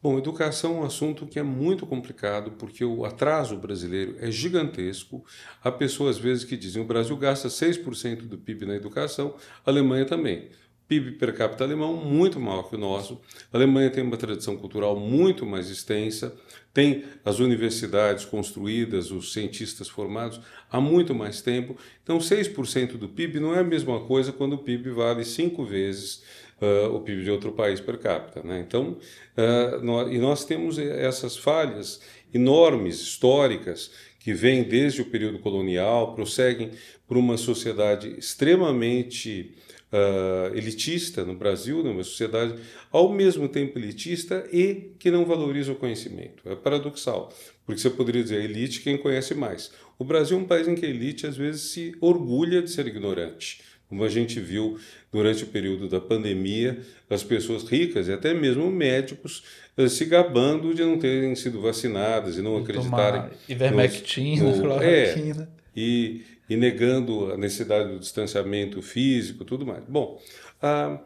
Bom, 0.00 0.16
educação 0.16 0.76
é 0.76 0.80
um 0.82 0.84
assunto 0.84 1.26
que 1.26 1.40
é 1.40 1.42
muito 1.42 1.84
complicado 1.84 2.52
porque 2.52 2.84
o 2.84 3.04
atraso 3.04 3.56
brasileiro 3.56 4.14
é 4.20 4.30
gigantesco. 4.30 5.24
Há 5.62 5.72
pessoas 5.72 6.16
às 6.16 6.22
vezes 6.22 6.44
que 6.44 6.56
dizem 6.56 6.80
o 6.80 6.86
Brasil 6.86 7.16
gasta 7.16 7.48
6% 7.48 8.22
do 8.28 8.38
PIB 8.38 8.64
na 8.64 8.76
educação, 8.76 9.34
a 9.66 9.70
Alemanha 9.70 10.04
também. 10.04 10.50
PIB 10.86 11.12
per 11.12 11.34
capita 11.34 11.64
alemão 11.64 11.96
muito 11.96 12.38
maior 12.38 12.62
que 12.62 12.76
o 12.76 12.78
nosso. 12.78 13.20
A 13.52 13.56
Alemanha 13.56 13.90
tem 13.90 14.02
uma 14.02 14.16
tradição 14.16 14.56
cultural 14.56 14.98
muito 14.98 15.44
mais 15.44 15.68
extensa, 15.68 16.34
tem 16.72 17.04
as 17.24 17.40
universidades 17.40 18.24
construídas, 18.24 19.10
os 19.10 19.32
cientistas 19.32 19.88
formados 19.88 20.40
há 20.70 20.80
muito 20.80 21.14
mais 21.14 21.42
tempo. 21.42 21.76
Então, 22.02 22.18
6% 22.18 22.96
do 22.96 23.08
PIB 23.08 23.40
não 23.40 23.54
é 23.54 23.58
a 23.58 23.64
mesma 23.64 24.00
coisa 24.00 24.32
quando 24.32 24.54
o 24.54 24.58
PIB 24.58 24.90
vale 24.90 25.24
cinco 25.24 25.64
vezes 25.64 26.22
uh, 26.60 26.94
o 26.94 27.00
PIB 27.00 27.24
de 27.24 27.30
outro 27.30 27.52
país 27.52 27.80
per 27.80 27.98
capita. 27.98 28.42
Né? 28.42 28.64
Então, 28.66 28.98
uh, 29.36 29.82
nós, 29.82 30.12
e 30.12 30.18
nós 30.18 30.44
temos 30.44 30.78
essas 30.78 31.36
falhas 31.36 32.00
enormes, 32.32 33.00
históricas, 33.00 33.90
que 34.18 34.34
vêm 34.34 34.62
desde 34.62 35.00
o 35.00 35.06
período 35.06 35.38
colonial, 35.38 36.14
prosseguem 36.14 36.72
por 37.06 37.16
uma 37.16 37.36
sociedade 37.36 38.14
extremamente 38.18 39.54
uh, 39.92 40.54
elitista 40.54 41.24
no 41.24 41.34
Brasil, 41.34 41.82
numa 41.82 42.02
sociedade 42.02 42.54
ao 42.90 43.10
mesmo 43.10 43.48
tempo 43.48 43.78
elitista 43.78 44.46
e 44.52 44.92
que 44.98 45.10
não 45.10 45.24
valoriza 45.24 45.72
o 45.72 45.76
conhecimento. 45.76 46.42
É 46.46 46.54
paradoxal, 46.54 47.32
porque 47.64 47.80
você 47.80 47.90
poderia 47.90 48.22
dizer 48.22 48.42
elite 48.44 48.80
quem 48.80 48.98
conhece 48.98 49.34
mais. 49.34 49.70
O 49.98 50.04
Brasil 50.04 50.36
é 50.36 50.40
um 50.40 50.44
país 50.44 50.68
em 50.68 50.74
que 50.74 50.86
a 50.86 50.88
elite 50.88 51.26
às 51.26 51.36
vezes 51.36 51.70
se 51.70 51.94
orgulha 52.00 52.62
de 52.62 52.70
ser 52.70 52.86
ignorante. 52.86 53.62
Como 53.88 54.04
a 54.04 54.08
gente 54.08 54.38
viu 54.38 54.78
durante 55.10 55.44
o 55.44 55.46
período 55.46 55.88
da 55.88 56.00
pandemia, 56.00 56.78
as 57.08 57.22
pessoas 57.22 57.64
ricas 57.64 58.06
e 58.08 58.12
até 58.12 58.34
mesmo 58.34 58.70
médicos 58.70 59.42
eh, 59.76 59.88
se 59.88 60.04
gabando 60.04 60.74
de 60.74 60.84
não 60.84 60.98
terem 60.98 61.34
sido 61.34 61.60
vacinadas 61.60 62.36
e 62.36 62.42
não 62.42 62.58
acreditarem. 62.58 63.30
Ivermectina, 63.48 64.56
no, 64.56 64.82
é, 64.82 65.48
e, 65.74 66.22
e 66.50 66.56
negando 66.56 67.32
a 67.32 67.36
necessidade 67.38 67.90
do 67.90 67.98
distanciamento 67.98 68.82
físico 68.82 69.44
tudo 69.44 69.64
mais. 69.64 69.82
Bom, 69.88 70.20
a, 70.60 71.00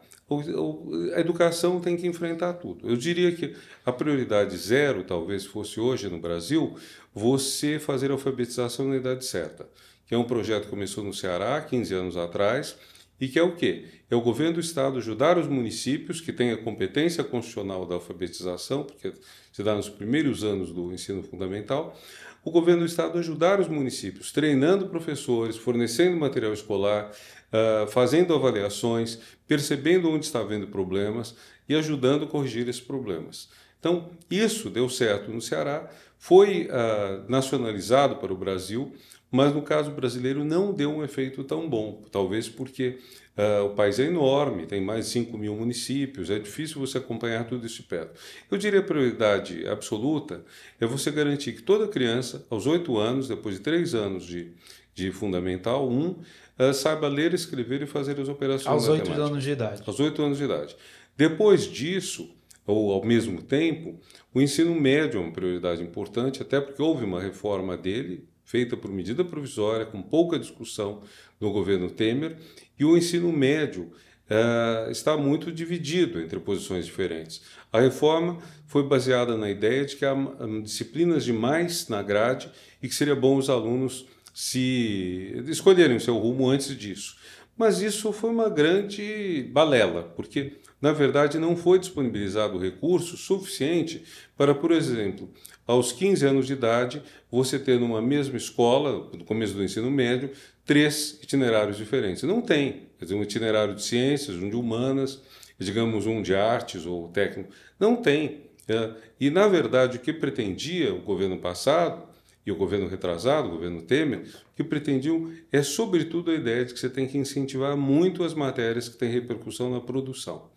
a 1.15 1.19
educação 1.19 1.79
tem 1.79 1.95
que 1.95 2.07
enfrentar 2.07 2.53
tudo. 2.53 2.89
Eu 2.89 2.97
diria 2.97 3.31
que 3.31 3.55
a 3.85 3.91
prioridade 3.91 4.57
zero, 4.57 5.03
talvez 5.03 5.45
fosse 5.45 5.79
hoje 5.79 6.09
no 6.09 6.19
Brasil, 6.19 6.75
você 7.13 7.79
fazer 7.79 8.09
a 8.09 8.13
alfabetização 8.13 8.87
na 8.87 8.97
idade 8.97 9.25
certa, 9.25 9.67
que 10.05 10.15
é 10.15 10.17
um 10.17 10.23
projeto 10.23 10.65
que 10.65 10.69
começou 10.69 11.03
no 11.03 11.13
Ceará 11.13 11.61
15 11.61 11.93
anos 11.93 12.17
atrás 12.17 12.77
e 13.19 13.27
que 13.27 13.39
é 13.39 13.43
o 13.43 13.55
quê? 13.55 13.85
É 14.09 14.15
o 14.15 14.21
governo 14.21 14.55
do 14.55 14.59
estado 14.59 14.97
ajudar 14.97 15.37
os 15.37 15.47
municípios 15.47 16.19
que 16.19 16.33
têm 16.33 16.51
a 16.51 16.57
competência 16.57 17.23
constitucional 17.23 17.85
da 17.85 17.95
alfabetização, 17.95 18.83
porque 18.83 19.13
se 19.51 19.63
dá 19.63 19.75
nos 19.75 19.87
primeiros 19.87 20.43
anos 20.43 20.71
do 20.71 20.91
ensino 20.91 21.23
fundamental, 21.23 21.97
o 22.43 22.51
governo 22.51 22.81
do 22.81 22.85
estado 22.85 23.17
ajudar 23.17 23.61
os 23.61 23.69
municípios, 23.69 24.31
treinando 24.31 24.87
professores, 24.87 25.55
fornecendo 25.55 26.17
material 26.17 26.51
escolar, 26.51 27.11
uh, 27.11 27.87
fazendo 27.87 28.33
avaliações, 28.33 29.19
percebendo 29.47 30.09
onde 30.09 30.25
está 30.25 30.41
havendo 30.41 30.67
problemas 30.67 31.35
e 31.69 31.75
ajudando 31.75 32.25
a 32.25 32.27
corrigir 32.27 32.67
esses 32.67 32.81
problemas. 32.81 33.49
Então, 33.79 34.11
isso 34.29 34.69
deu 34.69 34.89
certo 34.89 35.31
no 35.31 35.41
Ceará, 35.41 35.89
foi 36.17 36.67
uh, 36.67 37.29
nacionalizado 37.29 38.17
para 38.17 38.33
o 38.33 38.37
Brasil, 38.37 38.93
mas 39.33 39.51
no 39.51 39.63
caso 39.63 39.89
brasileiro 39.89 40.45
não 40.45 40.71
deu 40.71 40.91
um 40.91 41.03
efeito 41.03 41.43
tão 41.43 41.67
bom, 41.67 42.03
talvez 42.11 42.47
porque 42.47 42.99
Uh, 43.35 43.65
o 43.65 43.69
país 43.71 43.97
é 43.97 44.03
enorme, 44.03 44.67
tem 44.67 44.79
mais 44.79 45.05
de 45.05 45.11
5 45.13 45.35
mil 45.39 45.55
municípios, 45.55 46.29
é 46.29 46.37
difícil 46.37 46.79
você 46.79 46.99
acompanhar 46.99 47.43
tudo 47.47 47.65
isso 47.65 47.77
de 47.77 47.87
perto. 47.87 48.11
Eu 48.51 48.59
diria 48.59 48.79
a 48.79 48.83
prioridade 48.83 49.67
absoluta 49.67 50.45
é 50.79 50.85
você 50.85 51.09
garantir 51.09 51.53
que 51.53 51.63
toda 51.63 51.87
criança, 51.87 52.45
aos 52.47 52.67
8 52.67 52.95
anos, 52.95 53.27
depois 53.27 53.55
de 53.55 53.61
3 53.61 53.95
anos 53.95 54.23
de, 54.27 54.51
de 54.93 55.11
Fundamental 55.11 55.89
1, 55.89 56.09
uh, 56.09 56.73
saiba 56.75 57.07
ler, 57.07 57.33
escrever 57.33 57.81
e 57.81 57.87
fazer 57.87 58.19
as 58.19 58.29
operações 58.29 58.67
Aos 58.67 58.87
8 58.87 59.11
anos 59.13 59.43
de 59.43 59.49
idade. 59.49 59.81
Aos 59.83 59.99
8 59.99 60.21
anos 60.21 60.37
de 60.37 60.43
idade. 60.43 60.75
Depois 61.17 61.65
disso, 61.65 62.29
ou 62.67 62.91
ao 62.91 63.03
mesmo 63.03 63.41
tempo, 63.41 63.99
o 64.31 64.41
ensino 64.41 64.79
médio 64.79 65.19
é 65.19 65.23
uma 65.23 65.33
prioridade 65.33 65.81
importante, 65.81 66.43
até 66.43 66.61
porque 66.61 66.83
houve 66.83 67.03
uma 67.03 67.19
reforma 67.19 67.75
dele, 67.75 68.27
feita 68.43 68.75
por 68.75 68.91
medida 68.91 69.23
provisória, 69.23 69.85
com 69.85 70.01
pouca 70.01 70.37
discussão 70.37 71.01
no 71.39 71.51
governo 71.51 71.89
Temer, 71.89 72.37
e 72.77 72.85
o 72.85 72.97
ensino 72.97 73.31
médio 73.31 73.91
uh, 74.29 74.91
está 74.91 75.17
muito 75.17 75.51
dividido 75.51 76.21
entre 76.21 76.39
posições 76.39 76.85
diferentes. 76.85 77.41
A 77.71 77.79
reforma 77.79 78.37
foi 78.67 78.83
baseada 78.83 79.37
na 79.37 79.49
ideia 79.49 79.85
de 79.85 79.95
que 79.95 80.05
há 80.05 80.15
disciplinas 80.63 81.23
demais 81.23 81.87
na 81.87 82.01
grade 82.01 82.49
e 82.81 82.87
que 82.87 82.95
seria 82.95 83.15
bom 83.15 83.37
os 83.37 83.49
alunos 83.49 84.05
se 84.33 85.43
escolherem 85.47 85.97
o 85.97 86.01
seu 86.01 86.17
rumo 86.17 86.49
antes 86.49 86.75
disso. 86.75 87.17
Mas 87.55 87.81
isso 87.81 88.11
foi 88.11 88.31
uma 88.31 88.49
grande 88.49 89.47
balela, 89.51 90.03
porque 90.15 90.53
na 90.83 90.91
verdade 90.91 91.39
não 91.39 91.55
foi 91.55 91.79
disponibilizado 91.79 92.57
recurso 92.57 93.15
suficiente 93.15 94.03
para, 94.35 94.53
por 94.53 94.69
exemplo, 94.69 95.31
aos 95.65 95.93
15 95.93 96.25
anos 96.25 96.45
de 96.45 96.51
idade, 96.51 97.01
você 97.31 97.57
ter 97.57 97.79
numa 97.79 98.01
mesma 98.01 98.35
escola, 98.35 99.09
no 99.17 99.23
começo 99.23 99.53
do 99.53 99.63
ensino 99.63 99.89
médio, 99.89 100.31
três 100.65 101.17
itinerários 101.23 101.77
diferentes. 101.77 102.23
Não 102.23 102.41
tem. 102.41 102.89
Quer 102.99 103.05
dizer, 103.05 103.15
um 103.15 103.23
itinerário 103.23 103.73
de 103.73 103.81
ciências, 103.81 104.35
um 104.35 104.49
de 104.49 104.57
humanas, 104.57 105.21
digamos 105.57 106.05
um 106.05 106.21
de 106.21 106.35
artes 106.35 106.85
ou 106.85 107.07
técnico. 107.07 107.49
Não 107.79 107.95
tem. 107.95 108.41
É, 108.67 108.91
e, 109.17 109.29
na 109.29 109.47
verdade, 109.47 109.95
o 109.95 110.01
que 110.01 110.11
pretendia 110.11 110.93
o 110.93 111.01
governo 111.01 111.37
passado 111.37 112.03
e 112.45 112.51
o 112.51 112.55
governo 112.55 112.87
retrasado, 112.87 113.47
o 113.47 113.51
governo 113.51 113.81
Temer, 113.81 114.25
que 114.55 114.63
pretendiam 114.63 115.31
é, 115.51 115.63
sobretudo, 115.63 116.31
a 116.31 116.35
ideia 116.35 116.65
de 116.65 116.73
que 116.73 116.79
você 116.79 116.89
tem 116.89 117.07
que 117.07 117.17
incentivar 117.17 117.77
muito 117.77 118.23
as 118.23 118.33
matérias 118.33 118.89
que 118.89 118.97
têm 118.97 119.09
repercussão 119.09 119.71
na 119.71 119.79
produção. 119.79 120.49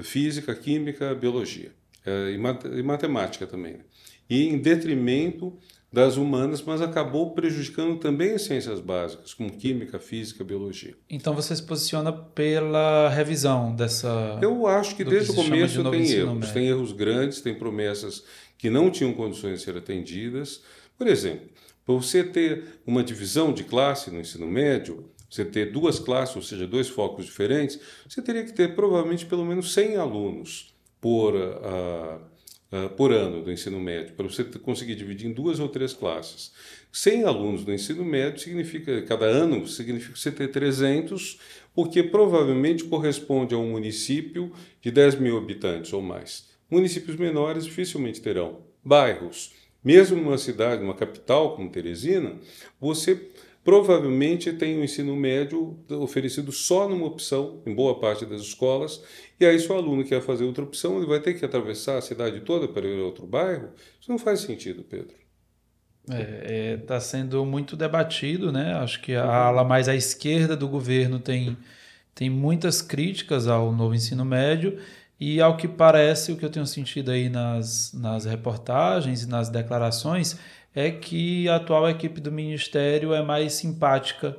Física, 0.00 0.54
química, 0.54 1.14
biologia. 1.14 1.72
É, 2.04 2.32
e 2.32 2.82
matemática 2.82 3.46
também. 3.46 3.74
Né? 3.74 3.80
E 4.30 4.48
em 4.48 4.58
detrimento 4.58 5.56
das 5.90 6.16
humanas, 6.18 6.62
mas 6.62 6.82
acabou 6.82 7.30
prejudicando 7.30 7.98
também 7.98 8.34
as 8.34 8.42
ciências 8.42 8.78
básicas, 8.78 9.32
como 9.32 9.50
química, 9.50 9.98
física, 9.98 10.44
biologia. 10.44 10.94
Então 11.08 11.34
você 11.34 11.56
se 11.56 11.62
posiciona 11.62 12.12
pela 12.12 13.08
revisão 13.08 13.74
dessa. 13.74 14.38
Eu 14.42 14.66
acho 14.66 14.94
que 14.94 15.02
desde 15.02 15.32
o 15.32 15.34
começo 15.34 15.90
tem 15.90 16.10
erros. 16.10 16.50
Tem 16.52 16.68
erros 16.68 16.92
grandes, 16.92 17.40
tem 17.40 17.54
promessas 17.54 18.22
que 18.58 18.68
não 18.68 18.90
tinham 18.90 19.14
condições 19.14 19.60
de 19.60 19.64
ser 19.64 19.76
atendidas. 19.78 20.62
Por 20.98 21.06
exemplo, 21.06 21.48
para 21.86 21.94
você 21.94 22.24
ter 22.24 22.80
uma 22.86 23.02
divisão 23.02 23.52
de 23.52 23.64
classe 23.64 24.10
no 24.10 24.20
ensino 24.20 24.46
médio, 24.46 25.08
você 25.30 25.44
ter 25.44 25.72
duas 25.72 25.98
classes, 25.98 26.34
ou 26.36 26.42
seja, 26.42 26.66
dois 26.66 26.88
focos 26.88 27.24
diferentes, 27.24 27.78
você 28.06 28.20
teria 28.20 28.44
que 28.44 28.52
ter 28.52 28.74
provavelmente 28.74 29.24
pelo 29.24 29.44
menos 29.44 29.72
100 29.72 29.96
alunos 29.96 30.74
por. 31.00 31.34
Uh, 31.34 32.20
uh, 32.72 32.88
por 32.90 33.12
ano 33.12 33.42
do 33.42 33.52
ensino 33.52 33.80
médio, 33.80 34.14
para 34.14 34.26
você 34.26 34.44
conseguir 34.44 34.94
dividir 34.94 35.28
em 35.28 35.32
duas 35.32 35.58
ou 35.58 35.68
três 35.68 35.92
classes. 35.92 36.52
100 36.92 37.24
alunos 37.24 37.64
do 37.64 37.72
ensino 37.72 38.04
médio 38.04 38.40
significa, 38.40 39.02
cada 39.02 39.26
ano, 39.26 39.66
significa 39.66 40.16
você 40.16 40.30
ter 40.30 40.48
300, 40.48 41.38
o 41.74 41.86
que 41.86 42.02
provavelmente 42.02 42.84
corresponde 42.84 43.54
a 43.54 43.58
um 43.58 43.70
município 43.70 44.52
de 44.80 44.90
10 44.90 45.16
mil 45.16 45.36
habitantes 45.36 45.92
ou 45.92 46.02
mais. 46.02 46.48
Municípios 46.70 47.16
menores 47.16 47.64
dificilmente 47.64 48.20
terão. 48.20 48.60
Bairros, 48.84 49.52
mesmo 49.82 50.16
numa 50.16 50.38
cidade, 50.38 50.82
numa 50.82 50.94
capital 50.94 51.54
como 51.54 51.70
Teresina, 51.70 52.36
você 52.80 53.30
provavelmente 53.64 54.52
tem 54.52 54.78
o 54.78 54.84
ensino 54.84 55.14
médio 55.14 55.78
oferecido 55.90 56.50
só 56.50 56.88
numa 56.88 57.06
opção, 57.06 57.62
em 57.66 57.74
boa 57.74 57.98
parte 58.00 58.24
das 58.24 58.40
escolas, 58.40 59.02
e 59.38 59.44
aí 59.44 59.58
se 59.58 59.70
o 59.70 59.74
aluno 59.74 60.04
quer 60.04 60.22
fazer 60.22 60.44
outra 60.44 60.64
opção, 60.64 60.96
ele 60.96 61.06
vai 61.06 61.20
ter 61.20 61.34
que 61.34 61.44
atravessar 61.44 61.98
a 61.98 62.00
cidade 62.00 62.40
toda 62.40 62.66
para 62.66 62.86
ir 62.86 62.98
a 62.98 63.04
outro 63.04 63.26
bairro? 63.26 63.70
Isso 64.00 64.10
não 64.10 64.18
faz 64.18 64.40
sentido, 64.40 64.82
Pedro. 64.82 65.14
Está 66.02 66.18
é, 66.18 66.72
é, 66.72 66.76
tá 66.78 66.98
sendo 66.98 67.44
muito 67.44 67.76
debatido, 67.76 68.50
né? 68.50 68.72
Acho 68.74 69.02
que 69.02 69.14
a 69.14 69.26
ala 69.26 69.62
mais 69.62 69.88
à 69.88 69.94
esquerda 69.94 70.56
do 70.56 70.66
governo 70.66 71.18
tem, 71.18 71.54
tem 72.14 72.30
muitas 72.30 72.80
críticas 72.80 73.46
ao 73.46 73.70
novo 73.72 73.94
ensino 73.94 74.24
médio 74.24 74.78
e 75.20 75.40
ao 75.40 75.56
que 75.56 75.66
parece, 75.66 76.32
o 76.32 76.36
que 76.36 76.44
eu 76.44 76.50
tenho 76.50 76.66
sentido 76.66 77.10
aí 77.10 77.28
nas, 77.28 77.92
nas 77.92 78.24
reportagens 78.24 79.22
e 79.22 79.28
nas 79.28 79.48
declarações, 79.48 80.38
é 80.74 80.90
que 80.90 81.48
a 81.48 81.56
atual 81.56 81.88
equipe 81.88 82.20
do 82.20 82.30
Ministério 82.30 83.12
é 83.12 83.22
mais 83.22 83.54
simpática 83.54 84.36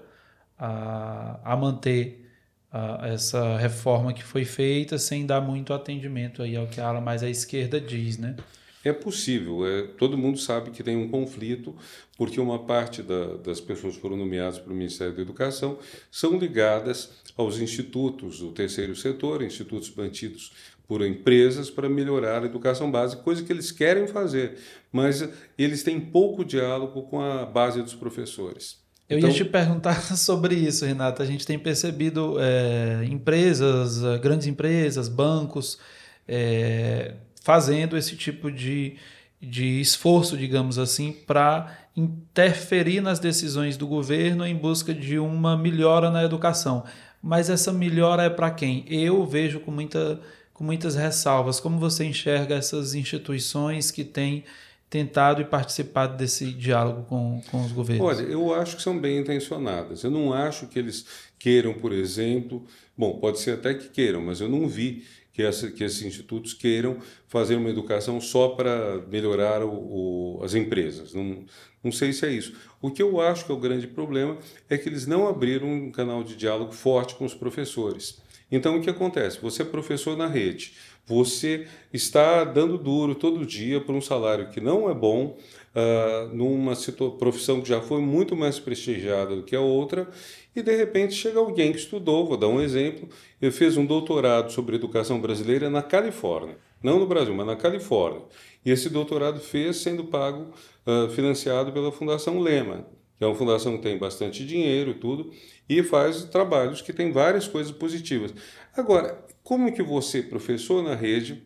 a, 0.57 1.39
a 1.43 1.55
manter 1.57 2.29
a, 2.71 3.07
essa 3.07 3.57
reforma 3.57 4.13
que 4.13 4.23
foi 4.23 4.45
feita 4.45 4.97
sem 4.97 5.25
dar 5.25 5.41
muito 5.41 5.73
atendimento 5.73 6.41
aí 6.41 6.55
ao 6.55 6.67
que 6.67 6.79
a 6.79 6.87
ala 6.87 7.01
mais 7.01 7.23
à 7.23 7.29
esquerda 7.29 7.79
diz, 7.79 8.17
né? 8.17 8.35
É 8.83 8.93
possível. 8.93 9.65
É, 9.65 9.83
todo 9.83 10.17
mundo 10.17 10.39
sabe 10.39 10.71
que 10.71 10.83
tem 10.83 10.95
um 10.95 11.09
conflito, 11.09 11.75
porque 12.17 12.39
uma 12.39 12.59
parte 12.59 13.03
da, 13.03 13.35
das 13.37 13.59
pessoas 13.59 13.95
que 13.95 14.01
foram 14.01 14.15
nomeadas 14.15 14.59
para 14.59 14.71
o 14.71 14.75
Ministério 14.75 15.13
da 15.13 15.21
Educação 15.21 15.77
são 16.09 16.37
ligadas 16.37 17.09
aos 17.35 17.59
institutos 17.59 18.39
do 18.39 18.51
terceiro 18.51 18.95
setor, 18.95 19.41
institutos 19.41 19.93
mantidos 19.95 20.53
por 20.87 21.05
empresas 21.05 21.69
para 21.69 21.87
melhorar 21.87 22.41
a 22.41 22.45
educação 22.45 22.89
básica, 22.89 23.21
coisa 23.21 23.43
que 23.43 23.53
eles 23.53 23.71
querem 23.71 24.07
fazer, 24.07 24.57
mas 24.91 25.27
eles 25.55 25.83
têm 25.83 25.99
pouco 25.99 26.43
diálogo 26.43 27.03
com 27.03 27.21
a 27.21 27.45
base 27.45 27.81
dos 27.81 27.93
professores. 27.93 28.79
Eu 29.07 29.17
então, 29.17 29.29
ia 29.29 29.35
te 29.35 29.45
perguntar 29.45 30.01
sobre 30.17 30.55
isso, 30.55 30.85
Renata. 30.85 31.21
A 31.21 31.25
gente 31.25 31.45
tem 31.45 31.59
percebido 31.59 32.37
é, 32.39 33.05
empresas, 33.05 34.03
eh, 34.03 34.17
grandes 34.19 34.47
empresas, 34.47 35.07
bancos, 35.07 35.79
é, 36.27 37.15
fazendo 37.41 37.97
esse 37.97 38.15
tipo 38.15 38.51
de, 38.51 38.95
de 39.41 39.79
esforço, 39.79 40.37
digamos 40.37 40.77
assim, 40.77 41.11
para 41.25 41.77
interferir 41.95 43.01
nas 43.01 43.19
decisões 43.19 43.75
do 43.75 43.87
governo 43.87 44.45
em 44.45 44.55
busca 44.55 44.93
de 44.93 45.19
uma 45.19 45.57
melhora 45.57 46.09
na 46.09 46.23
educação. 46.23 46.83
Mas 47.21 47.49
essa 47.49 47.73
melhora 47.73 48.23
é 48.23 48.29
para 48.29 48.49
quem? 48.51 48.85
Eu 48.87 49.25
vejo 49.25 49.59
com, 49.59 49.71
muita, 49.71 50.19
com 50.53 50.63
muitas 50.63 50.95
ressalvas. 50.95 51.59
Como 51.59 51.77
você 51.77 52.05
enxerga 52.05 52.55
essas 52.55 52.93
instituições 52.93 53.91
que 53.91 54.03
têm 54.03 54.45
tentado 54.89 55.41
e 55.41 55.45
participado 55.45 56.17
desse 56.17 56.51
diálogo 56.51 57.03
com, 57.03 57.41
com 57.51 57.63
os 57.63 57.71
governos? 57.71 58.05
Olha, 58.05 58.23
eu 58.23 58.53
acho 58.53 58.77
que 58.77 58.81
são 58.81 58.97
bem 58.97 59.19
intencionadas. 59.19 60.03
Eu 60.03 60.09
não 60.09 60.33
acho 60.33 60.67
que 60.67 60.79
eles 60.79 61.05
queiram, 61.37 61.73
por 61.73 61.91
exemplo, 61.91 62.65
bom, 62.97 63.19
pode 63.19 63.39
ser 63.39 63.51
até 63.51 63.73
que 63.73 63.89
queiram, 63.89 64.21
mas 64.21 64.41
eu 64.41 64.49
não 64.49 64.67
vi 64.67 65.03
que, 65.33 65.43
essa, 65.43 65.71
que 65.71 65.83
esses 65.83 66.01
institutos 66.01 66.53
queiram 66.53 66.97
fazer 67.27 67.55
uma 67.55 67.69
educação 67.69 68.19
só 68.19 68.49
para 68.49 69.01
melhorar 69.07 69.63
o, 69.63 69.69
o, 69.69 70.43
as 70.43 70.53
empresas. 70.53 71.13
Não, 71.13 71.45
não 71.83 71.91
sei 71.91 72.11
se 72.13 72.25
é 72.25 72.31
isso. 72.31 72.53
O 72.81 72.91
que 72.91 73.01
eu 73.01 73.21
acho 73.21 73.45
que 73.45 73.51
é 73.51 73.55
o 73.55 73.59
grande 73.59 73.87
problema 73.87 74.37
é 74.69 74.77
que 74.77 74.89
eles 74.89 75.07
não 75.07 75.27
abriram 75.27 75.67
um 75.67 75.91
canal 75.91 76.23
de 76.23 76.35
diálogo 76.35 76.71
forte 76.71 77.15
com 77.15 77.25
os 77.25 77.33
professores. 77.33 78.21
Então, 78.51 78.77
o 78.77 78.81
que 78.81 78.89
acontece? 78.89 79.39
Você 79.41 79.61
é 79.61 79.65
professor 79.65 80.17
na 80.17 80.27
rede, 80.27 80.73
você 81.05 81.67
está 81.93 82.43
dando 82.43 82.77
duro 82.77 83.15
todo 83.15 83.45
dia 83.45 83.79
por 83.81 83.95
um 83.95 84.01
salário 84.01 84.49
que 84.49 84.59
não 84.59 84.89
é 84.89 84.93
bom, 84.93 85.37
uh, 85.75 86.35
numa 86.35 86.73
profissão 87.17 87.61
que 87.61 87.69
já 87.69 87.81
foi 87.81 88.01
muito 88.01 88.35
mais 88.35 88.59
prestigiada 88.59 89.35
do 89.35 89.43
que 89.43 89.55
a 89.55 89.61
outra, 89.61 90.07
e 90.55 90.61
de 90.61 90.75
repente 90.75 91.13
chega 91.13 91.39
alguém 91.39 91.71
que 91.71 91.79
estudou, 91.79 92.25
vou 92.25 92.37
dar 92.37 92.47
um 92.47 92.61
exemplo, 92.61 93.07
ele 93.41 93.51
fez 93.51 93.77
um 93.77 93.85
doutorado 93.85 94.51
sobre 94.51 94.75
educação 94.75 95.19
brasileira 95.19 95.69
na 95.69 95.81
Califórnia, 95.81 96.57
não 96.81 96.99
no 96.99 97.07
Brasil, 97.07 97.33
mas 97.33 97.45
na 97.45 97.55
Califórnia. 97.55 98.21
E 98.65 98.71
esse 98.71 98.89
doutorado 98.89 99.39
fez 99.39 99.77
sendo 99.77 100.05
pago, 100.05 100.51
uh, 100.85 101.09
financiado 101.11 101.71
pela 101.71 101.91
Fundação 101.91 102.39
Lema, 102.39 102.85
que 103.17 103.23
é 103.23 103.27
uma 103.27 103.35
fundação 103.35 103.75
que 103.75 103.83
tem 103.83 103.97
bastante 103.97 104.45
dinheiro 104.45 104.91
e 104.91 104.93
tudo, 104.95 105.31
e 105.67 105.83
faz 105.83 106.23
trabalhos 106.23 106.81
que 106.81 106.93
têm 106.93 107.11
várias 107.11 107.47
coisas 107.47 107.71
positivas. 107.71 108.33
Agora, 108.75 109.25
como 109.43 109.73
que 109.73 109.83
você, 109.83 110.21
professor 110.21 110.81
na 110.81 110.95
rede, 110.95 111.43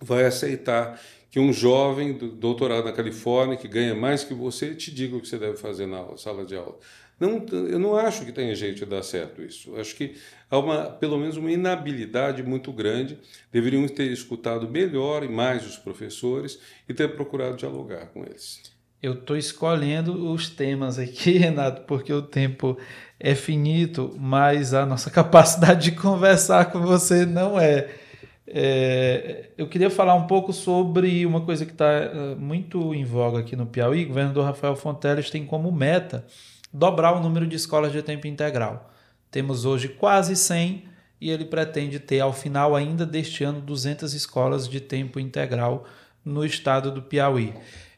vai 0.00 0.24
aceitar 0.24 1.00
que 1.34 1.40
um 1.40 1.52
jovem 1.52 2.12
do 2.12 2.28
doutorado 2.28 2.84
na 2.84 2.92
Califórnia, 2.92 3.56
que 3.56 3.66
ganha 3.66 3.92
mais 3.92 4.22
que 4.22 4.32
você, 4.32 4.72
te 4.72 4.94
diga 4.94 5.16
o 5.16 5.20
que 5.20 5.26
você 5.26 5.36
deve 5.36 5.56
fazer 5.56 5.84
na 5.84 6.16
sala 6.16 6.44
de 6.44 6.54
aula? 6.54 6.78
Não, 7.18 7.44
eu 7.50 7.76
não 7.76 7.96
acho 7.96 8.24
que 8.24 8.30
tenha 8.30 8.54
jeito 8.54 8.76
de 8.76 8.86
dar 8.86 9.02
certo 9.02 9.42
isso. 9.42 9.74
Acho 9.74 9.96
que 9.96 10.14
há 10.48 10.56
uma, 10.56 10.84
pelo 10.84 11.18
menos 11.18 11.36
uma 11.36 11.50
inabilidade 11.50 12.40
muito 12.44 12.72
grande. 12.72 13.18
Deveriam 13.50 13.84
ter 13.88 14.12
escutado 14.12 14.68
melhor 14.68 15.24
e 15.24 15.28
mais 15.28 15.66
os 15.66 15.76
professores 15.76 16.60
e 16.88 16.94
ter 16.94 17.16
procurado 17.16 17.56
dialogar 17.56 18.06
com 18.12 18.22
eles. 18.22 18.62
Eu 19.02 19.14
estou 19.14 19.36
escolhendo 19.36 20.30
os 20.30 20.48
temas 20.48 21.00
aqui, 21.00 21.32
Renato, 21.36 21.82
porque 21.82 22.12
o 22.12 22.22
tempo 22.22 22.78
é 23.18 23.34
finito, 23.34 24.14
mas 24.20 24.72
a 24.72 24.86
nossa 24.86 25.10
capacidade 25.10 25.90
de 25.90 25.96
conversar 25.96 26.66
com 26.70 26.78
você 26.78 27.26
não 27.26 27.58
é. 27.58 28.03
É, 28.46 29.50
eu 29.56 29.66
queria 29.66 29.88
falar 29.88 30.14
um 30.14 30.26
pouco 30.26 30.52
sobre 30.52 31.24
uma 31.24 31.40
coisa 31.40 31.64
que 31.64 31.72
está 31.72 31.86
uh, 31.86 32.38
muito 32.38 32.94
em 32.94 33.04
voga 33.04 33.40
aqui 33.40 33.56
no 33.56 33.66
Piauí. 33.66 34.04
O 34.04 34.08
governador 34.08 34.44
Rafael 34.44 34.76
Fonteles 34.76 35.30
tem 35.30 35.46
como 35.46 35.72
meta 35.72 36.26
dobrar 36.72 37.14
o 37.14 37.20
número 37.20 37.46
de 37.46 37.56
escolas 37.56 37.92
de 37.92 38.02
tempo 38.02 38.26
integral. 38.26 38.90
Temos 39.30 39.64
hoje 39.64 39.88
quase 39.88 40.36
100 40.36 40.84
e 41.20 41.30
ele 41.30 41.44
pretende 41.44 41.98
ter, 41.98 42.20
ao 42.20 42.32
final 42.32 42.76
ainda 42.76 43.06
deste 43.06 43.44
ano, 43.44 43.60
200 43.60 44.12
escolas 44.12 44.68
de 44.68 44.80
tempo 44.80 45.18
integral 45.18 45.86
no 46.24 46.44
estado 46.44 46.90
do 46.90 47.00
Piauí. 47.00 47.54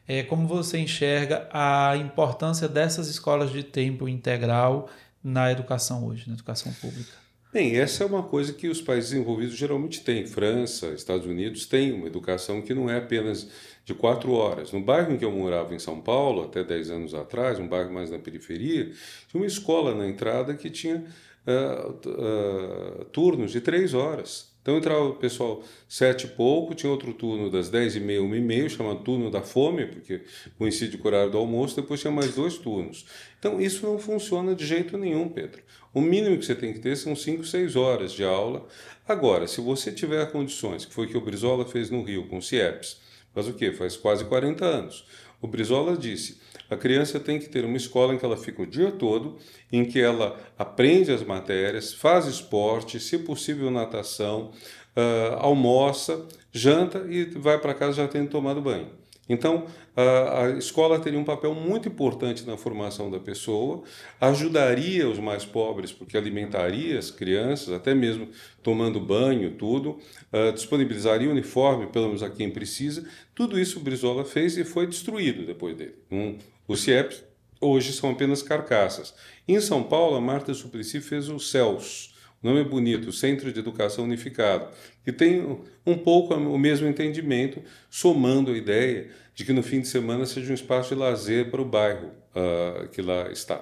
É, 0.07 0.23
como 0.23 0.47
você 0.47 0.77
enxerga 0.77 1.49
a 1.51 1.97
importância 1.97 2.69
dessas 2.69 3.09
escolas 3.09 3.51
de 3.51 3.63
tempo 3.63 4.07
integral 4.07 4.89
na 5.21 5.51
educação 5.51 6.05
hoje, 6.05 6.23
na 6.27 6.35
educação 6.35 6.71
pública? 6.73 7.26
Bem, 7.51 7.77
essa 7.77 8.03
é 8.03 8.07
uma 8.07 8.23
coisa 8.23 8.51
que 8.51 8.67
os 8.67 8.81
países 8.81 9.11
desenvolvidos 9.11 9.55
geralmente 9.55 10.03
têm. 10.03 10.25
França, 10.25 10.87
Estados 10.87 11.25
Unidos 11.25 11.65
têm 11.65 11.93
uma 11.93 12.07
educação 12.07 12.61
que 12.61 12.73
não 12.73 12.89
é 12.89 12.97
apenas 12.97 13.49
de 13.85 13.93
quatro 13.93 14.33
horas. 14.33 14.73
No 14.73 14.81
bairro 14.81 15.13
em 15.13 15.17
que 15.17 15.23
eu 15.23 15.31
morava, 15.31 15.73
em 15.73 15.79
São 15.79 16.01
Paulo, 16.01 16.43
até 16.43 16.61
dez 16.61 16.91
anos 16.91 17.13
atrás, 17.13 17.57
um 17.57 17.67
bairro 17.67 17.91
mais 17.91 18.11
na 18.11 18.19
periferia, 18.19 18.91
tinha 19.29 19.41
uma 19.41 19.45
escola 19.45 19.95
na 19.95 20.05
entrada 20.05 20.53
que 20.55 20.69
tinha 20.69 21.05
uh, 21.47 21.89
uh, 22.09 23.05
turnos 23.05 23.53
de 23.53 23.61
três 23.61 23.93
horas. 23.93 24.51
Então 24.67 24.77
entrava 24.77 25.05
o 25.05 25.13
pessoal 25.13 25.63
sete 25.87 26.25
e 26.25 26.27
pouco, 26.27 26.75
tinha 26.75 26.91
outro 26.91 27.13
turno 27.13 27.49
das 27.49 27.69
dez 27.69 27.95
e 27.95 28.01
meia, 28.01 28.21
uma 28.21 28.35
e 28.35 28.41
meia, 28.41 28.67
chamado 28.67 28.99
turno 28.99 29.31
da 29.31 29.41
fome, 29.41 29.85
porque 29.85 30.23
coincide 30.57 30.97
com 30.97 31.05
o 31.05 31.07
horário 31.07 31.31
do 31.31 31.37
almoço, 31.37 31.77
depois 31.77 32.01
tinha 32.01 32.11
mais 32.11 32.35
dois 32.35 32.57
turnos. 32.57 33.05
Então 33.39 33.61
isso 33.61 33.85
não 33.85 33.97
funciona 33.97 34.53
de 34.53 34.65
jeito 34.65 34.97
nenhum, 34.97 35.29
Pedro. 35.29 35.61
O 35.93 36.01
mínimo 36.01 36.37
que 36.37 36.45
você 36.45 36.53
tem 36.53 36.73
que 36.73 36.79
ter 36.79 36.97
são 36.97 37.15
cinco, 37.15 37.45
seis 37.45 37.77
horas 37.77 38.11
de 38.11 38.25
aula. 38.25 38.67
Agora, 39.07 39.47
se 39.47 39.61
você 39.61 39.89
tiver 39.89 40.29
condições, 40.33 40.83
que 40.83 40.93
foi 40.93 41.05
o 41.05 41.09
que 41.09 41.17
o 41.17 41.21
Brizola 41.21 41.63
fez 41.63 41.89
no 41.89 42.03
Rio 42.03 42.27
com 42.27 42.39
o 42.39 42.41
CIEPS, 42.41 42.99
faz 43.33 43.47
o 43.47 43.53
quê? 43.53 43.71
Faz 43.71 43.95
quase 43.95 44.25
40 44.25 44.65
anos. 44.65 45.05
O 45.41 45.47
Brizola 45.47 45.95
disse: 45.95 46.39
a 46.69 46.75
criança 46.75 47.19
tem 47.19 47.39
que 47.39 47.47
ter 47.47 47.63
uma 47.63 47.77
escola 47.77 48.13
em 48.13 48.17
que 48.17 48.25
ela 48.25 48.37
fica 48.37 48.61
o 48.61 48.67
dia 48.67 48.91
todo, 48.91 49.37
em 49.71 49.85
que 49.85 49.99
ela 49.99 50.37
aprende 50.57 51.11
as 51.11 51.23
matérias, 51.23 51.93
faz 51.93 52.25
esporte, 52.25 52.99
se 52.99 53.19
possível 53.19 53.71
natação, 53.71 54.51
uh, 54.95 55.35
almoça, 55.37 56.25
janta 56.51 57.05
e 57.09 57.25
vai 57.25 57.57
para 57.59 57.73
casa 57.73 57.93
já 57.93 58.07
tendo 58.07 58.29
tomado 58.29 58.61
banho. 58.61 58.89
Então, 59.29 59.65
a, 59.95 60.45
a, 60.45 60.49
escola 60.57 60.99
teria 60.99 61.19
um 61.19 61.23
papel 61.23 61.53
muito 61.53 61.87
importante 61.87 62.45
na 62.45 62.55
formação 62.55 63.11
da 63.11 63.19
pessoa, 63.19 63.83
ajudaria 64.21 65.07
os 65.09 65.19
mais 65.19 65.43
pobres, 65.43 65.91
porque 65.91 66.17
alimentaria 66.17 66.97
as 66.97 67.11
crianças, 67.11 67.73
até 67.73 67.93
mesmo 67.93 68.29
tomando 68.63 68.99
banho, 68.99 69.51
tudo, 69.51 69.99
uh, 70.31 70.51
disponibilizaria 70.53 71.29
uniforme, 71.29 71.87
pelo 71.87 72.07
menos 72.07 72.23
a 72.23 72.29
quem 72.29 72.49
precisa. 72.49 73.07
Tudo 73.35 73.59
isso 73.59 73.79
o 73.79 73.81
Brizola 73.81 74.23
fez 74.23 74.57
e 74.57 74.63
foi 74.63 74.87
destruído 74.87 75.45
depois 75.45 75.75
dele. 75.75 75.95
Um, 76.11 76.37
os 76.67 76.81
CIEPs 76.81 77.23
hoje 77.59 77.91
são 77.93 78.11
apenas 78.11 78.41
carcaças. 78.41 79.13
Em 79.47 79.59
São 79.59 79.83
Paulo, 79.83 80.15
a 80.15 80.21
Marta 80.21 80.53
Suplicy 80.53 81.01
fez 81.01 81.29
o 81.29 81.39
CELS, 81.39 82.13
o 82.41 82.47
nome 82.47 82.61
é 82.61 82.63
bonito, 82.63 83.11
Centro 83.11 83.51
de 83.51 83.59
Educação 83.59 84.03
Unificado, 84.03 84.67
que 85.03 85.11
tem 85.11 85.59
um 85.85 85.97
pouco 85.97 86.33
o 86.35 86.57
mesmo 86.57 86.87
entendimento, 86.87 87.61
somando 87.89 88.51
a 88.51 88.57
ideia 88.57 89.09
de 89.33 89.43
que 89.43 89.53
no 89.53 89.63
fim 89.63 89.81
de 89.81 89.87
semana 89.87 90.25
seja 90.25 90.51
um 90.51 90.55
espaço 90.55 90.89
de 90.89 90.95
lazer 90.95 91.49
para 91.49 91.61
o 91.61 91.65
bairro 91.65 92.11
uh, 92.35 92.87
que 92.89 93.01
lá 93.01 93.31
está. 93.31 93.57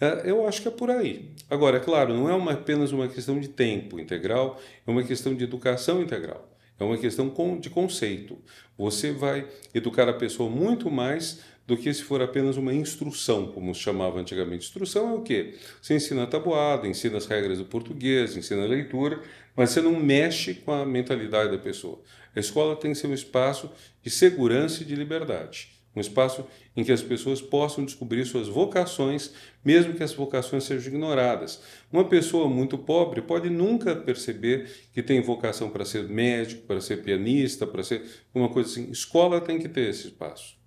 Uh, 0.00 0.24
eu 0.24 0.46
acho 0.46 0.62
que 0.62 0.68
é 0.68 0.70
por 0.70 0.90
aí. 0.90 1.30
Agora, 1.48 1.76
é 1.76 1.80
claro, 1.80 2.14
não 2.14 2.28
é 2.28 2.34
uma, 2.34 2.52
apenas 2.52 2.92
uma 2.92 3.08
questão 3.08 3.38
de 3.38 3.48
tempo 3.48 3.98
integral, 3.98 4.60
é 4.86 4.90
uma 4.90 5.02
questão 5.02 5.34
de 5.34 5.44
educação 5.44 6.02
integral. 6.02 6.48
É 6.78 6.84
uma 6.84 6.96
questão 6.96 7.32
de 7.60 7.70
conceito. 7.70 8.38
Você 8.76 9.10
vai 9.10 9.46
educar 9.74 10.08
a 10.08 10.12
pessoa 10.12 10.48
muito 10.48 10.88
mais 10.88 11.40
do 11.68 11.76
que 11.76 11.92
se 11.92 12.02
for 12.02 12.22
apenas 12.22 12.56
uma 12.56 12.72
instrução, 12.72 13.48
como 13.52 13.74
se 13.74 13.82
chamava 13.82 14.18
antigamente. 14.18 14.64
Instrução 14.64 15.10
é 15.10 15.12
o 15.12 15.20
quê? 15.20 15.54
Você 15.82 15.94
ensina 15.94 16.26
tabuada, 16.26 16.88
ensina 16.88 17.18
as 17.18 17.26
regras 17.26 17.58
do 17.58 17.66
português, 17.66 18.34
ensina 18.38 18.64
a 18.64 18.66
leitura, 18.66 19.20
mas 19.54 19.68
você 19.68 19.82
não 19.82 20.00
mexe 20.00 20.54
com 20.54 20.72
a 20.72 20.86
mentalidade 20.86 21.50
da 21.50 21.58
pessoa. 21.58 22.00
A 22.34 22.40
escola 22.40 22.74
tem 22.74 22.92
que 22.92 22.98
ser 22.98 23.06
um 23.06 23.12
espaço 23.12 23.70
de 24.02 24.08
segurança 24.08 24.82
e 24.82 24.86
de 24.86 24.94
liberdade. 24.96 25.68
Um 25.94 26.00
espaço 26.00 26.46
em 26.74 26.82
que 26.82 26.92
as 26.92 27.02
pessoas 27.02 27.42
possam 27.42 27.84
descobrir 27.84 28.24
suas 28.24 28.48
vocações, 28.48 29.34
mesmo 29.62 29.92
que 29.92 30.02
as 30.02 30.14
vocações 30.14 30.64
sejam 30.64 30.88
ignoradas. 30.88 31.60
Uma 31.92 32.08
pessoa 32.08 32.48
muito 32.48 32.78
pobre 32.78 33.20
pode 33.20 33.50
nunca 33.50 33.94
perceber 33.94 34.70
que 34.94 35.02
tem 35.02 35.20
vocação 35.20 35.68
para 35.68 35.84
ser 35.84 36.08
médico, 36.08 36.62
para 36.62 36.80
ser 36.80 37.02
pianista, 37.02 37.66
para 37.66 37.82
ser 37.82 38.04
uma 38.34 38.48
coisa 38.48 38.70
assim. 38.70 38.90
Escola 38.90 39.38
tem 39.38 39.58
que 39.58 39.68
ter 39.68 39.90
esse 39.90 40.06
espaço. 40.06 40.57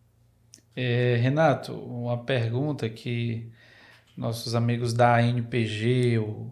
É, 0.76 1.18
Renato, 1.22 1.74
uma 1.74 2.18
pergunta 2.18 2.88
que 2.90 3.46
nossos 4.16 4.56
amigos 4.56 4.94
da 4.94 5.18
ANPG, 5.18 6.20
o 6.20 6.52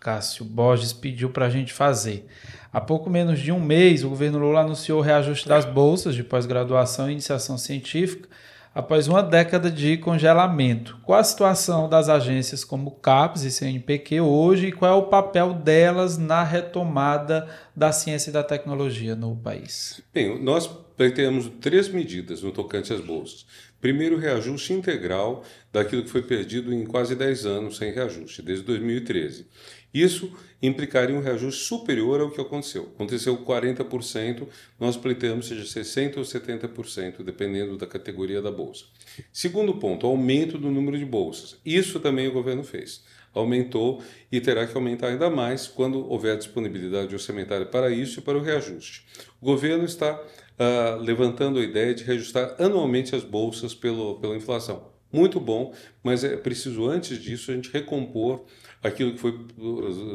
Cássio 0.00 0.44
Borges 0.44 0.92
pediu 0.92 1.30
para 1.30 1.46
a 1.46 1.50
gente 1.50 1.72
fazer. 1.72 2.26
Há 2.72 2.80
pouco 2.80 3.08
menos 3.08 3.38
de 3.38 3.52
um 3.52 3.60
mês, 3.60 4.02
o 4.02 4.08
governo 4.08 4.38
Lula 4.38 4.60
anunciou 4.60 4.98
o 4.98 5.02
reajuste 5.02 5.48
das 5.48 5.64
bolsas 5.64 6.14
de 6.14 6.24
pós-graduação 6.24 7.08
e 7.08 7.12
iniciação 7.12 7.56
científica 7.56 8.28
após 8.74 9.08
uma 9.08 9.22
década 9.22 9.70
de 9.70 9.96
congelamento. 9.96 10.98
Qual 11.02 11.18
a 11.18 11.24
situação 11.24 11.88
das 11.88 12.08
agências 12.08 12.64
como 12.64 12.92
CAPES 12.92 13.44
e 13.44 13.50
CNPq 13.50 14.20
hoje 14.20 14.68
e 14.68 14.72
qual 14.72 14.92
é 14.92 14.94
o 14.94 15.08
papel 15.08 15.52
delas 15.54 16.16
na 16.16 16.42
retomada 16.42 17.48
da 17.76 17.92
ciência 17.92 18.30
e 18.30 18.32
da 18.32 18.42
tecnologia 18.42 19.14
no 19.14 19.36
país? 19.36 20.02
Bem, 20.12 20.42
nós 20.42 20.66
pretendemos 20.96 21.50
três 21.60 21.88
medidas 21.88 22.42
no 22.42 22.52
tocante 22.52 22.92
às 22.92 23.00
bolsas. 23.00 23.46
Primeiro, 23.80 24.16
reajuste 24.16 24.72
integral 24.72 25.42
daquilo 25.72 26.04
que 26.04 26.10
foi 26.10 26.22
perdido 26.22 26.72
em 26.72 26.84
quase 26.84 27.16
10 27.16 27.46
anos 27.46 27.76
sem 27.76 27.92
reajuste, 27.92 28.40
desde 28.40 28.64
2013. 28.64 29.48
Isso 29.92 30.32
implicaria 30.62 31.14
um 31.14 31.20
reajuste 31.20 31.64
superior 31.64 32.20
ao 32.20 32.30
que 32.30 32.40
aconteceu. 32.40 32.90
Aconteceu 32.94 33.36
40%, 33.36 34.46
nós 34.78 34.96
pleiteamos 34.96 35.46
seja 35.46 35.64
60% 35.64 36.18
ou 36.18 36.22
70%, 36.22 37.22
dependendo 37.22 37.76
da 37.76 37.86
categoria 37.86 38.40
da 38.40 38.50
bolsa. 38.50 38.84
Segundo 39.32 39.74
ponto, 39.74 40.06
aumento 40.06 40.56
do 40.56 40.70
número 40.70 40.96
de 40.96 41.04
bolsas. 41.04 41.58
Isso 41.66 41.98
também 41.98 42.28
o 42.28 42.32
governo 42.32 42.62
fez. 42.62 43.04
Aumentou 43.34 44.02
e 44.30 44.40
terá 44.40 44.66
que 44.66 44.76
aumentar 44.76 45.08
ainda 45.08 45.28
mais 45.28 45.66
quando 45.66 46.06
houver 46.08 46.36
disponibilidade 46.36 47.14
orçamentária 47.14 47.66
para 47.66 47.90
isso 47.90 48.20
e 48.20 48.22
para 48.22 48.38
o 48.38 48.42
reajuste. 48.42 49.04
O 49.40 49.46
governo 49.46 49.84
está 49.84 50.14
uh, 50.14 51.00
levantando 51.00 51.58
a 51.58 51.62
ideia 51.62 51.94
de 51.94 52.04
reajustar 52.04 52.54
anualmente 52.58 53.16
as 53.16 53.24
bolsas 53.24 53.74
pelo, 53.74 54.20
pela 54.20 54.36
inflação. 54.36 54.92
Muito 55.10 55.38
bom, 55.38 55.74
mas 56.02 56.24
é 56.24 56.36
preciso, 56.36 56.86
antes 56.86 57.18
disso, 57.18 57.50
a 57.50 57.54
gente 57.54 57.70
recompor 57.70 58.44
aquilo 58.82 59.12
que 59.12 59.18
foi 59.18 59.46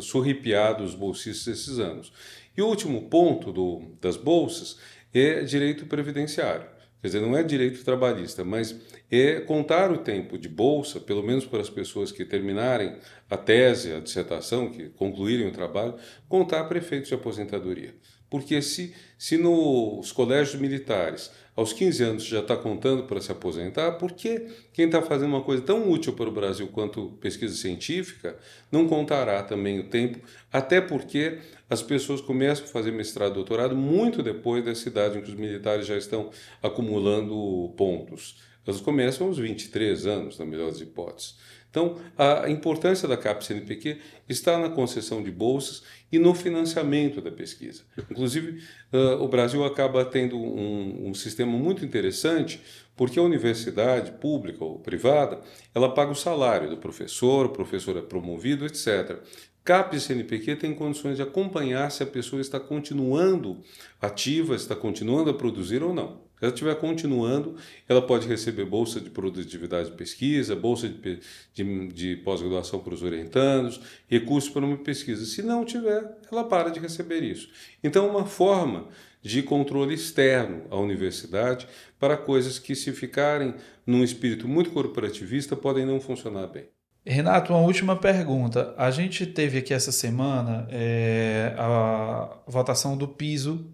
surripiado 0.02 0.84
os 0.84 0.94
bolsistas 0.94 1.60
esses 1.60 1.80
anos. 1.80 2.12
E 2.56 2.62
o 2.62 2.68
último 2.68 3.10
ponto 3.10 3.52
do, 3.52 3.96
das 4.02 4.18
bolsas 4.18 4.78
é 5.14 5.42
direito 5.44 5.86
previdenciário. 5.86 6.68
Quer 7.00 7.08
dizer, 7.08 7.22
não 7.22 7.38
é 7.38 7.44
direito 7.44 7.84
trabalhista, 7.84 8.44
mas 8.44 8.76
é 9.10 9.40
contar 9.42 9.92
o 9.92 10.00
tempo 10.00 10.38
de 10.38 10.50
bolsa, 10.50 11.00
pelo 11.00 11.22
menos 11.22 11.46
para 11.46 11.62
as 11.62 11.70
pessoas 11.70 12.12
que 12.12 12.26
terminarem 12.26 12.96
a 13.30 13.38
tese, 13.38 13.94
a 13.94 14.00
dissertação, 14.00 14.72
que 14.72 14.90
concluírem 14.90 15.48
o 15.48 15.52
trabalho, 15.52 15.96
contar 16.28 16.64
prefeitos 16.66 17.10
de 17.10 17.14
aposentadoria. 17.14 17.94
Porque 18.30 18.62
se, 18.62 18.94
se 19.18 19.38
nos 19.38 20.12
colégios 20.12 20.60
militares 20.60 21.32
aos 21.58 21.74
15 21.74 22.04
anos 22.04 22.24
já 22.24 22.40
está 22.40 22.56
contando 22.56 23.04
para 23.06 23.20
se 23.20 23.32
aposentar, 23.32 23.94
por 23.94 24.12
que 24.12 24.46
quem 24.72 24.86
está 24.86 25.02
fazendo 25.02 25.30
uma 25.30 25.42
coisa 25.42 25.64
tão 25.64 25.90
útil 25.90 26.14
para 26.14 26.30
o 26.30 26.32
Brasil 26.32 26.68
quanto 26.68 27.18
pesquisa 27.20 27.56
científica 27.56 28.38
não 28.72 28.88
contará 28.88 29.42
também 29.42 29.80
o 29.80 29.90
tempo? 29.90 30.20
Até 30.54 30.80
porque 30.80 31.40
as 31.68 31.82
pessoas 31.82 32.22
começam 32.22 32.64
a 32.64 32.68
fazer 32.68 32.92
mestrado 32.92 33.34
doutorado 33.34 33.76
muito 33.76 34.22
depois 34.22 34.64
dessa 34.64 34.88
idade 34.88 35.18
em 35.18 35.22
que 35.22 35.32
os 35.32 35.36
militares 35.36 35.88
já 35.88 35.98
estão 35.98 36.30
acumulando 36.62 37.74
pontos. 37.76 38.38
Elas 38.66 38.80
começam 38.80 39.26
aos 39.26 39.40
23 39.40 40.06
anos, 40.06 40.38
na 40.38 40.46
melhor 40.46 40.70
das 40.70 40.80
hipóteses. 40.80 41.38
Então, 41.70 41.96
a 42.18 42.50
importância 42.50 43.08
da 43.08 43.16
CAP-CNPq 43.16 44.00
está 44.28 44.58
na 44.58 44.70
concessão 44.70 45.22
de 45.22 45.30
bolsas 45.30 45.84
e 46.12 46.18
no 46.18 46.34
financiamento 46.34 47.22
da 47.22 47.30
pesquisa. 47.30 47.84
Inclusive, 48.10 48.64
uh, 48.92 49.22
o 49.22 49.28
Brasil 49.28 49.64
acaba 49.64 50.04
tendo 50.04 50.38
um, 50.38 51.10
um, 51.10 51.14
sistema 51.14 51.47
muito 51.48 51.86
interessante, 51.86 52.62
porque 52.96 53.20
a 53.20 53.24
universidade, 53.24 54.12
pública 54.14 54.66
ou 54.66 54.80
privada, 54.80 55.40
ela 55.74 55.94
paga 55.94 56.12
o 56.12 56.16
salário 56.16 56.70
do 56.70 56.78
professor, 56.78 57.46
o 57.46 57.50
professor 57.50 57.96
é 57.96 58.02
promovido, 58.02 58.66
etc. 58.66 59.22
CAP 59.64 59.98
e 59.98 60.00
CNPq 60.00 60.56
tem 60.56 60.74
condições 60.74 61.18
de 61.18 61.22
acompanhar 61.22 61.92
se 61.92 62.02
a 62.02 62.06
pessoa 62.06 62.42
está 62.42 62.58
continuando 62.58 63.62
ativa, 64.02 64.56
está 64.56 64.76
continuando 64.76 65.30
a 65.30 65.34
produzir 65.34 65.84
ou 65.84 65.94
não. 65.94 66.26
Se 66.40 66.46
ela 66.46 66.54
estiver 66.54 66.76
continuando, 66.76 67.56
ela 67.90 68.02
pode 68.02 68.28
receber 68.28 68.64
bolsa 68.64 69.02
de 69.02 69.10
produtividade 69.10 69.90
de 69.90 69.98
pesquisa, 69.98 70.56
bolsa 70.56 70.88
de, 70.88 71.20
de, 71.54 71.88
de 71.88 72.16
pós-graduação 72.18 72.80
para 72.80 72.94
os 72.94 73.04
orientandos, 73.04 73.82
recursos 74.08 74.50
para 74.50 74.64
uma 74.64 74.78
pesquisa. 74.78 75.26
Se 75.26 75.42
não 75.42 75.66
tiver, 75.66 76.18
ela 76.32 76.44
para 76.44 76.70
de 76.70 76.80
receber 76.80 77.24
isso. 77.24 77.50
Então, 77.84 78.08
uma 78.08 78.26
forma 78.26 78.88
de 79.22 79.42
controle 79.44 79.94
externo 79.94 80.64
à 80.70 80.78
universidade 80.78 81.68
para 82.00 82.16
coisas 82.16 82.60
que, 82.60 82.76
se 82.76 82.92
ficarem 82.92 83.56
num 83.86 84.04
espírito 84.04 84.48
muito 84.48 84.72
corporativista, 84.72 85.56
podem 85.56 85.86
não 85.86 86.00
funcionar 86.00 86.48
bem. 86.48 86.66
Renato, 87.06 87.54
uma 87.54 87.62
última 87.62 87.96
pergunta. 87.96 88.74
A 88.78 88.92
gente 88.92 89.26
teve 89.26 89.60
aqui 89.60 89.74
essa 89.74 89.94
semana 89.94 90.68
é, 90.70 91.56
a 91.58 92.38
votação 92.46 92.98
do 92.98 93.08
piso 93.08 93.72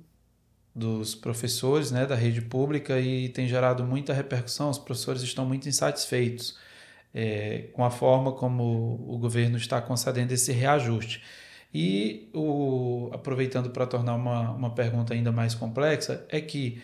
dos 0.75 1.15
professores 1.15 1.91
né, 1.91 2.05
da 2.05 2.15
rede 2.15 2.41
pública 2.41 2.99
e 2.99 3.29
tem 3.29 3.47
gerado 3.47 3.83
muita 3.83 4.13
repercussão. 4.13 4.69
Os 4.69 4.77
professores 4.77 5.23
estão 5.23 5.45
muito 5.45 5.67
insatisfeitos 5.67 6.57
é, 7.13 7.69
com 7.73 7.83
a 7.83 7.91
forma 7.91 8.31
como 8.31 9.03
o 9.07 9.17
governo 9.17 9.57
está 9.57 9.81
concedendo 9.81 10.33
esse 10.33 10.51
reajuste. 10.51 11.21
E 11.73 12.29
o, 12.33 13.09
aproveitando 13.11 13.69
para 13.71 13.87
tornar 13.87 14.15
uma, 14.15 14.51
uma 14.51 14.69
pergunta 14.69 15.13
ainda 15.13 15.31
mais 15.31 15.55
complexa, 15.55 16.25
é 16.29 16.39
que 16.39 16.81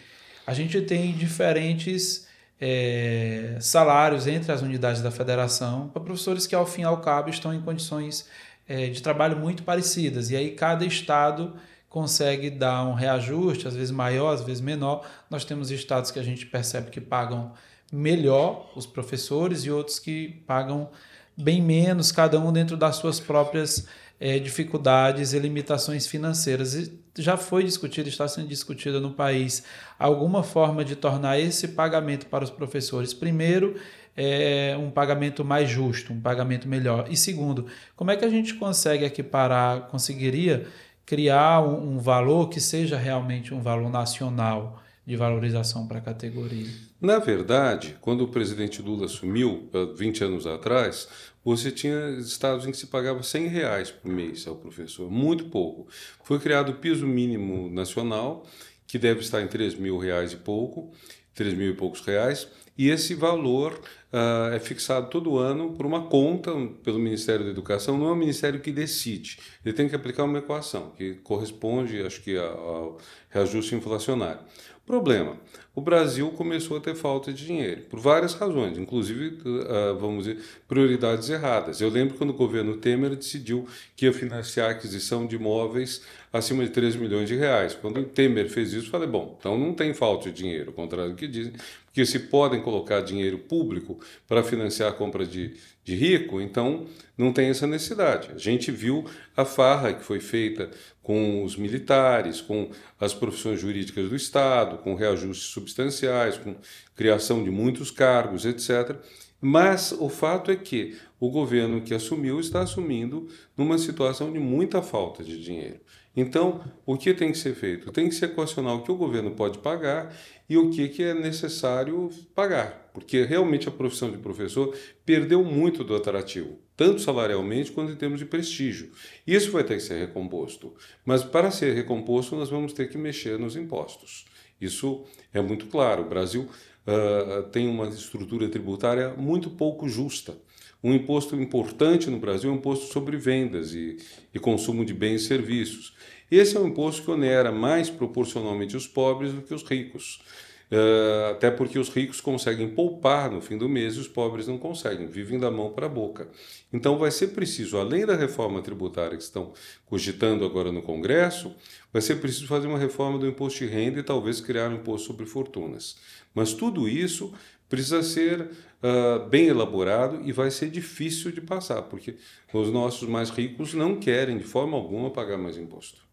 a 0.48 0.54
gente 0.54 0.82
tem 0.82 1.14
diferentes 1.14 2.28
é, 2.60 3.56
salários 3.60 4.26
entre 4.26 4.52
as 4.52 4.62
unidades 4.62 5.02
da 5.02 5.12
federação 5.12 5.90
para 5.90 6.02
professores 6.02 6.48
que, 6.48 6.56
ao 6.56 6.66
fim 6.66 6.82
e 6.82 6.86
ao 6.86 7.00
cabo, 7.02 7.30
estão 7.30 7.54
em 7.54 7.62
condições 7.62 8.28
é, 8.68 8.88
de 8.88 9.02
trabalho 9.02 9.38
muito 9.38 9.64
parecidas. 9.64 10.32
E 10.32 10.36
aí 10.36 10.52
cada 10.52 10.86
estado 10.86 11.56
consegue 11.88 12.50
dar 12.50 12.84
um 12.86 12.94
reajuste, 12.94 13.68
às 13.68 13.76
vezes 13.76 13.92
maior, 13.92 14.34
às 14.34 14.42
vezes 14.42 14.62
menor. 14.62 15.06
Nós 15.30 15.46
temos 15.46 15.72
estados 15.72 16.12
que 16.12 16.20
a 16.20 16.24
gente 16.24 16.46
percebe 16.46 16.90
que 16.90 17.02
pagam 17.02 17.54
melhor 17.92 18.72
os 18.76 18.86
professores 18.86 19.64
e 19.66 19.72
outros 19.72 19.98
que 19.98 20.44
pagam 20.46 20.90
bem 21.36 21.62
menos, 21.62 22.12
cada 22.12 22.40
um 22.40 22.52
dentro 22.52 22.78
das 22.78 22.98
suas 22.98 23.20
próprias 23.20 23.88
é, 24.20 24.38
dificuldades 24.38 25.34
e 25.34 25.40
limitações 25.40 26.06
financeiras. 26.06 26.74
E 26.74 27.00
já 27.18 27.38
foi 27.38 27.64
discutido, 27.64 28.10
está 28.10 28.28
sendo 28.28 28.48
discutida 28.48 29.00
no 29.00 29.12
país 29.12 29.64
alguma 29.98 30.44
forma 30.44 30.84
de 30.84 30.96
tornar 30.96 31.40
esse 31.40 31.70
pagamento 31.70 32.26
para 32.28 32.44
os 32.44 32.50
professores, 32.50 33.14
primeiro, 33.14 33.76
é, 34.16 34.76
um 34.78 34.92
pagamento 34.92 35.46
mais 35.46 35.70
justo, 35.70 36.12
um 36.12 36.20
pagamento 36.20 36.68
melhor. 36.68 37.08
E 37.10 37.16
segundo, 37.16 37.68
como 37.96 38.12
é 38.12 38.18
que 38.18 38.26
a 38.26 38.30
gente 38.30 38.56
consegue 38.56 39.06
equiparar, 39.06 39.88
conseguiria 39.88 40.68
criar 41.06 41.62
um, 41.62 41.96
um 41.96 42.00
valor 42.00 42.50
que 42.50 42.60
seja 42.60 42.98
realmente 42.98 43.54
um 43.54 43.62
valor 43.62 43.90
nacional 43.90 44.82
de 45.06 45.16
valorização 45.16 45.88
para 45.88 46.00
a 46.00 46.02
categoria? 46.02 46.68
Na 47.02 47.18
verdade, 47.18 47.96
quando 48.02 48.26
o 48.26 48.28
presidente 48.28 48.82
Lula 48.82 49.06
assumiu, 49.06 49.70
20 49.96 50.24
anos 50.26 50.46
atrás, 50.46 51.08
você 51.50 51.72
tinha 51.72 52.12
estados 52.20 52.68
em 52.68 52.72
que 52.72 52.78
se 52.78 52.88
pagava 52.88 53.24
100 53.24 53.48
reais 53.48 53.90
por 53.90 54.12
mês 54.12 54.46
ao 54.48 54.56
professor, 54.56 55.10
muito 55.10 55.46
pouco. 55.46 55.88
Foi 56.24 56.40
criado 56.40 56.70
o 56.70 56.76
piso 56.76 57.08
mínimo 57.08 57.70
nacional, 57.72 58.46
que 58.86 59.00
deve 59.00 59.22
estar 59.22 59.42
em 59.42 59.48
3 59.48 59.74
mil 59.76 59.98
reais 59.98 60.32
e 60.32 60.38
pouco, 60.38 60.92
3 61.34 61.56
mil 61.56 61.72
e 61.72 61.74
poucos 61.74 62.02
reais, 62.02 62.48
e 62.78 62.90
esse 62.90 63.16
valor 63.16 63.82
uh, 64.14 64.54
é 64.54 64.60
fixado 64.60 65.10
todo 65.10 65.38
ano 65.38 65.74
por 65.74 65.86
uma 65.86 66.04
conta 66.08 66.52
pelo 66.84 67.00
Ministério 67.00 67.44
da 67.44 67.52
Educação, 67.52 67.98
não 67.98 68.10
é 68.10 68.12
o 68.12 68.16
Ministério 68.16 68.60
que 68.60 68.72
decide. 68.72 69.40
Ele 69.66 69.74
tem 69.74 69.90
que 69.90 69.96
aplicar 69.96 70.24
uma 70.26 70.38
equação 70.38 70.92
que 70.92 71.16
corresponde, 71.16 72.02
acho 72.02 72.22
que, 72.22 72.38
ao 72.38 72.98
reajuste 73.30 73.76
inflacionário. 73.76 74.42
Problema: 74.86 75.38
o 75.76 75.82
Brasil 75.82 76.30
começou 76.32 76.78
a 76.78 76.80
ter 76.80 76.96
falta 76.96 77.32
de 77.32 77.46
dinheiro, 77.46 77.82
por 77.90 78.00
várias 78.00 78.34
razões, 78.34 78.78
inclusive, 78.78 79.38
uh, 79.46 79.98
vamos 80.00 80.26
dizer, 80.26 80.44
prioridades 80.68 81.30
erradas. 81.30 81.80
Eu 81.80 81.90
lembro 81.90 82.18
quando 82.18 82.32
o 82.32 82.34
governo 82.34 82.78
Temer 82.78 83.16
decidiu 83.16 83.68
que 83.96 84.06
ia 84.06 84.14
financiar 84.14 84.70
a 84.70 84.72
aquisição 84.72 85.26
de 85.26 85.36
imóveis 85.36 86.02
acima 86.34 86.64
de 86.64 86.72
3 86.72 86.96
milhões 86.96 87.28
de 87.28 87.36
reais. 87.36 87.76
Quando 87.76 88.00
o 88.00 88.04
Temer 88.04 88.50
fez 88.50 88.74
isso, 88.74 88.90
falei: 88.90 89.08
bom, 89.08 89.36
então 89.40 89.58
não 89.58 89.74
tem 89.74 89.94
falta 89.94 90.32
de 90.32 90.36
dinheiro, 90.36 90.70
ao 90.70 90.74
contrário 90.74 91.12
do 91.12 91.16
que 91.16 91.28
dizem, 91.28 91.54
porque 91.86 92.06
se 92.06 92.20
podem 92.20 92.62
colocar 92.62 93.02
dinheiro 93.02 93.38
público 93.38 94.00
para 94.28 94.44
financiar 94.44 94.90
a 94.90 94.94
compra 94.94 95.26
de, 95.26 95.56
de 95.84 95.96
rico, 95.96 96.40
então 96.40 96.86
não 97.18 97.34
tem 97.34 97.50
essa 97.50 97.66
necessidade. 97.66 98.30
A 98.34 98.38
gente 98.38 98.72
viu 98.72 99.04
a 99.36 99.44
farra 99.44 99.94
que 99.94 100.04
foi 100.04 100.20
feita 100.20 100.70
com 101.02 101.44
os 101.44 101.56
militares, 101.58 102.40
com 102.40 102.70
as 103.00 103.14
profissões 103.14 103.60
jurídicas 103.60 104.08
do 104.08 104.16
Estado, 104.16 104.78
com 104.78 104.94
reajustes 104.94 105.50
substanciais, 105.60 106.38
com 106.38 106.56
criação 106.96 107.44
de 107.44 107.52
muitos 107.52 107.92
cargos, 107.92 108.46
etc. 108.46 108.96
Mas 109.42 109.92
o 109.92 110.10
fato 110.10 110.52
é 110.52 110.56
que 110.56 110.98
o 111.20 111.30
governo 111.30 111.82
que 111.82 111.94
assumiu 111.94 112.40
está 112.40 112.62
assumindo 112.62 113.28
numa 113.56 113.78
situação 113.78 114.32
de 114.32 114.40
muita 114.40 114.82
falta 114.82 115.24
de 115.24 115.42
dinheiro. 115.42 115.80
Então, 116.16 116.62
o 116.86 116.98
que 116.98 117.14
tem 117.14 117.32
que 117.32 117.38
ser 117.38 117.54
feito? 117.54 117.92
Tem 117.92 118.10
que 118.10 118.16
se 118.16 118.26
equacionar 118.26 118.76
o 118.76 118.84
que 118.84 118.92
o 118.92 118.98
governo 118.98 119.32
pode 119.32 119.60
pagar 119.60 120.14
e 120.50 120.58
o 120.58 120.70
que, 120.70 121.02
é 121.02 121.14
necessário 121.14 122.10
pagar, 122.34 122.90
porque 122.94 123.24
realmente 123.24 123.70
a 123.70 123.72
profissão 123.72 124.12
de 124.12 124.18
professor 124.18 124.76
perdeu 125.06 125.44
muito 125.44 125.84
do 125.84 125.96
atrativo. 125.96 126.58
tanto 126.76 127.02
salarialmente 127.02 127.74
quanto 127.74 127.92
em 127.92 127.96
termos 127.96 128.20
de 128.20 128.26
prestígio. 128.26 128.92
Isso 129.28 129.52
vai 129.52 129.66
ter 129.66 129.76
que 129.76 129.84
ser 129.84 130.00
recomposto. 130.00 130.74
Mas 131.06 131.26
para 131.26 131.52
ser 131.52 131.74
recomposto, 131.74 132.38
nós 132.38 132.50
vamos 132.50 132.72
ter 132.72 132.88
que 132.90 132.98
mexer 132.98 133.38
nos 133.38 133.58
impostos. 133.58 134.26
Isso 134.60 135.04
é 135.34 135.42
muito 135.42 135.68
claro. 135.68 136.04
O 136.04 136.10
Brasil 136.10 136.48
uh, 136.88 137.44
tem 137.50 137.68
uma 137.68 137.88
estrutura 137.88 138.50
tributária 138.50 139.14
muito 139.18 139.50
pouco 139.50 139.88
justa. 139.88 140.38
Um 140.84 140.94
imposto 140.94 141.36
importante 141.36 142.10
no 142.10 142.20
Brasil 142.20 142.50
é 142.50 142.54
o 142.54 142.56
imposto 142.56 142.92
sobre 142.92 143.18
vendas 143.18 143.74
e, 143.74 143.98
e 144.34 144.40
consumo 144.40 144.86
de 144.86 144.94
bens 144.94 145.24
e 145.24 145.28
serviços. 145.28 145.94
Esse 146.32 146.56
é 146.56 146.60
um 146.60 146.68
imposto 146.68 147.04
que 147.04 147.12
onera 147.12 147.52
mais 147.52 147.90
proporcionalmente 147.90 148.78
os 148.78 148.88
pobres 148.88 149.34
do 149.34 149.42
que 149.42 149.54
os 149.54 149.64
ricos. 149.64 150.22
Uh, 150.72 151.32
até 151.32 151.50
porque 151.50 151.80
os 151.80 151.90
ricos 151.90 152.22
conseguem 152.22 152.70
poupar 152.70 153.32
no 153.32 153.42
fim 153.42 153.58
do 153.58 153.68
mês 153.68 153.96
e 153.96 154.00
os 154.00 154.08
pobres 154.08 154.46
não 154.46 154.60
conseguem, 154.60 155.08
vivem 155.08 155.40
da 155.40 155.50
mão 155.50 155.72
para 155.72 155.88
a 155.88 155.90
boca. 155.90 156.30
Então 156.72 156.96
vai 156.96 157.10
ser 157.10 157.30
preciso, 157.30 157.78
além 157.78 158.06
da 158.06 158.16
reforma 158.16 158.62
tributária 158.62 159.18
que 159.18 159.24
estão 159.24 159.52
cogitando 159.88 160.46
agora 160.46 160.72
no 160.72 160.84
Congresso, 160.84 161.56
vai 161.92 162.04
ser 162.04 162.18
preciso 162.18 162.46
fazer 162.46 162.68
uma 162.68 162.78
reforma 162.78 163.18
do 163.18 163.28
imposto 163.28 163.66
de 163.66 163.66
renda 163.66 164.00
e 164.00 164.04
talvez 164.04 164.40
criar 164.40 164.70
um 164.70 164.76
imposto 164.76 165.08
sobre 165.08 165.26
fortunas. 165.26 165.98
Mas 166.36 166.54
tudo 166.54 166.88
isso 166.88 167.34
precisa 167.68 168.04
ser 168.04 168.42
uh, 168.42 169.28
bem 169.28 169.48
elaborado 169.48 170.22
e 170.24 170.32
vai 170.32 170.52
ser 170.52 170.70
difícil 170.70 171.32
de 171.32 171.42
passar, 171.42 171.84
porque 171.84 172.16
os 172.54 172.72
nossos 172.72 173.10
mais 173.10 173.32
ricos 173.32 173.74
não 173.74 173.96
querem 173.96 174.38
de 174.38 174.44
forma 174.44 174.78
alguma 174.78 175.10
pagar 175.10 175.38
mais 175.38 175.58
imposto. 175.58 176.09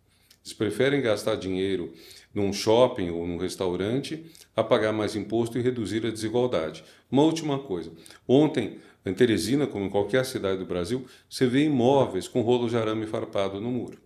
Eles 0.47 0.53
preferem 0.53 1.03
gastar 1.03 1.35
dinheiro 1.35 1.93
num 2.33 2.53
shopping 2.53 3.11
ou 3.11 3.27
num 3.27 3.37
restaurante 3.37 4.25
a 4.55 4.63
pagar 4.63 4.93
mais 4.93 5.17
imposto 5.17 5.59
e 5.59 5.61
reduzir 5.61 6.07
a 6.07 6.11
desigualdade. 6.11 6.85
Uma 7.11 7.25
última 7.25 7.59
coisa. 7.59 7.91
Ontem, 8.29 8.79
em 9.05 9.13
Teresina, 9.13 9.67
como 9.67 9.87
em 9.87 9.91
qualquer 9.91 10.25
cidade 10.25 10.59
do 10.59 10.65
Brasil, 10.65 11.05
você 11.29 11.49
vê 11.49 11.65
imóveis 11.65 12.29
com 12.29 12.43
rolo 12.43 12.69
de 12.69 12.77
arame 12.77 13.07
farpado 13.07 13.61
no 13.61 13.73
muro. 13.73 13.99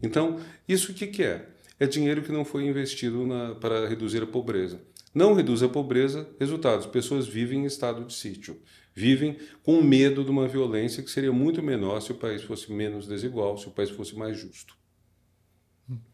Então, 0.00 0.38
isso 0.68 0.92
o 0.92 0.94
que, 0.94 1.08
que 1.08 1.24
é? 1.24 1.48
É 1.80 1.86
dinheiro 1.86 2.22
que 2.22 2.30
não 2.30 2.44
foi 2.44 2.64
investido 2.64 3.26
na, 3.26 3.56
para 3.56 3.88
reduzir 3.88 4.22
a 4.22 4.26
pobreza. 4.26 4.80
Não 5.12 5.34
reduz 5.34 5.64
a 5.64 5.68
pobreza, 5.68 6.28
resultados: 6.38 6.86
pessoas 6.86 7.26
vivem 7.26 7.64
em 7.64 7.66
estado 7.66 8.04
de 8.04 8.14
sítio, 8.14 8.56
vivem 8.94 9.36
com 9.64 9.82
medo 9.82 10.22
de 10.22 10.30
uma 10.30 10.46
violência 10.46 11.02
que 11.02 11.10
seria 11.10 11.32
muito 11.32 11.60
menor 11.60 12.00
se 12.00 12.12
o 12.12 12.14
país 12.14 12.42
fosse 12.42 12.72
menos 12.72 13.08
desigual, 13.08 13.58
se 13.58 13.66
o 13.66 13.72
país 13.72 13.90
fosse 13.90 14.14
mais 14.14 14.38
justo. 14.38 14.78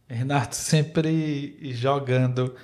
Renato 0.09 0.55
sempre 0.55 1.57
jogando 1.73 2.55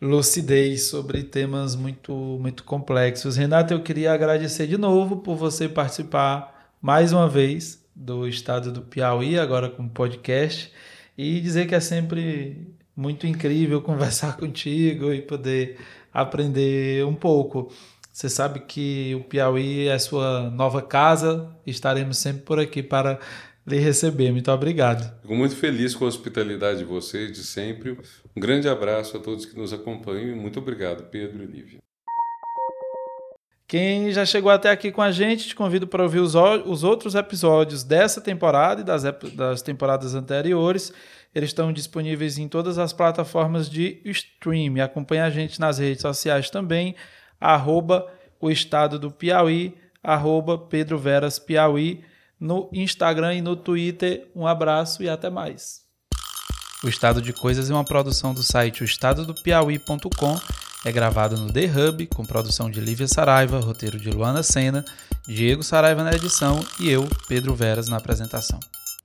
lucidez 0.00 0.88
sobre 0.88 1.22
temas 1.22 1.76
muito, 1.76 2.12
muito 2.12 2.64
complexos. 2.64 3.36
Renato, 3.36 3.72
eu 3.72 3.82
queria 3.82 4.12
agradecer 4.12 4.66
de 4.66 4.76
novo 4.76 5.18
por 5.18 5.36
você 5.36 5.68
participar 5.68 6.72
mais 6.80 7.12
uma 7.12 7.28
vez 7.28 7.80
do 7.94 8.26
Estado 8.26 8.72
do 8.72 8.82
Piauí, 8.82 9.38
agora 9.38 9.70
com 9.70 9.88
podcast, 9.88 10.72
e 11.16 11.40
dizer 11.40 11.68
que 11.68 11.74
é 11.74 11.80
sempre 11.80 12.74
muito 12.96 13.26
incrível 13.28 13.80
conversar 13.82 14.36
contigo 14.36 15.12
e 15.12 15.22
poder 15.22 15.78
aprender 16.12 17.06
um 17.06 17.14
pouco. 17.14 17.72
Você 18.12 18.28
sabe 18.28 18.60
que 18.60 19.14
o 19.14 19.24
Piauí 19.24 19.86
é 19.86 19.98
sua 19.98 20.50
nova 20.50 20.82
casa, 20.82 21.48
estaremos 21.66 22.18
sempre 22.18 22.42
por 22.42 22.58
aqui 22.58 22.82
para 22.82 23.20
lhe 23.66 23.78
receber. 23.78 24.32
Muito 24.32 24.50
obrigado. 24.50 25.12
Fico 25.22 25.34
muito 25.34 25.56
feliz 25.56 25.94
com 25.94 26.04
a 26.04 26.08
hospitalidade 26.08 26.78
de 26.78 26.84
vocês 26.84 27.32
de 27.32 27.44
sempre. 27.44 27.96
Um 28.36 28.40
grande 28.40 28.68
abraço 28.68 29.16
a 29.16 29.20
todos 29.20 29.46
que 29.46 29.56
nos 29.56 29.72
acompanham 29.72 30.32
e 30.32 30.34
muito 30.34 30.58
obrigado, 30.58 31.04
Pedro 31.04 31.42
e 31.42 31.46
Lívia. 31.46 31.78
Quem 33.66 34.12
já 34.12 34.26
chegou 34.26 34.50
até 34.50 34.70
aqui 34.70 34.92
com 34.92 35.00
a 35.00 35.10
gente, 35.10 35.48
te 35.48 35.54
convido 35.54 35.86
para 35.86 36.02
ouvir 36.02 36.18
os, 36.18 36.34
os 36.34 36.84
outros 36.84 37.14
episódios 37.14 37.82
dessa 37.82 38.20
temporada 38.20 38.82
e 38.82 38.84
das, 38.84 39.02
das 39.34 39.62
temporadas 39.62 40.14
anteriores. 40.14 40.92
Eles 41.34 41.48
estão 41.48 41.72
disponíveis 41.72 42.36
em 42.36 42.48
todas 42.48 42.76
as 42.76 42.92
plataformas 42.92 43.70
de 43.70 44.02
stream. 44.04 44.82
Acompanhe 44.82 45.22
a 45.22 45.30
gente 45.30 45.58
nas 45.58 45.78
redes 45.78 46.02
sociais 46.02 46.50
também, 46.50 46.94
arroba 47.40 48.06
o 48.38 48.50
estado 48.50 48.98
do 48.98 49.10
Piauí, 49.10 49.74
arroba 50.02 50.58
Pedro 50.58 50.98
Veras 50.98 51.38
Piauí 51.38 52.04
no 52.42 52.68
Instagram 52.72 53.34
e 53.34 53.40
no 53.40 53.54
Twitter. 53.54 54.28
Um 54.34 54.48
abraço 54.48 55.00
e 55.00 55.08
até 55.08 55.30
mais. 55.30 55.80
O 56.82 56.88
Estado 56.88 57.22
de 57.22 57.32
Coisas 57.32 57.70
é 57.70 57.72
uma 57.72 57.84
produção 57.84 58.34
do 58.34 58.42
site 58.42 58.82
oestadodopiauí.com. 58.82 60.40
É 60.84 60.90
gravado 60.90 61.36
no 61.36 61.52
The 61.52 61.66
Hub, 61.66 62.06
com 62.08 62.24
produção 62.24 62.68
de 62.68 62.80
Lívia 62.80 63.06
Saraiva, 63.06 63.60
roteiro 63.60 64.00
de 64.00 64.10
Luana 64.10 64.42
Sena, 64.42 64.84
Diego 65.24 65.62
Saraiva 65.62 66.02
na 66.02 66.12
edição 66.12 66.58
e 66.80 66.90
eu, 66.90 67.08
Pedro 67.28 67.54
Veras, 67.54 67.86
na 67.86 67.98
apresentação. 67.98 68.58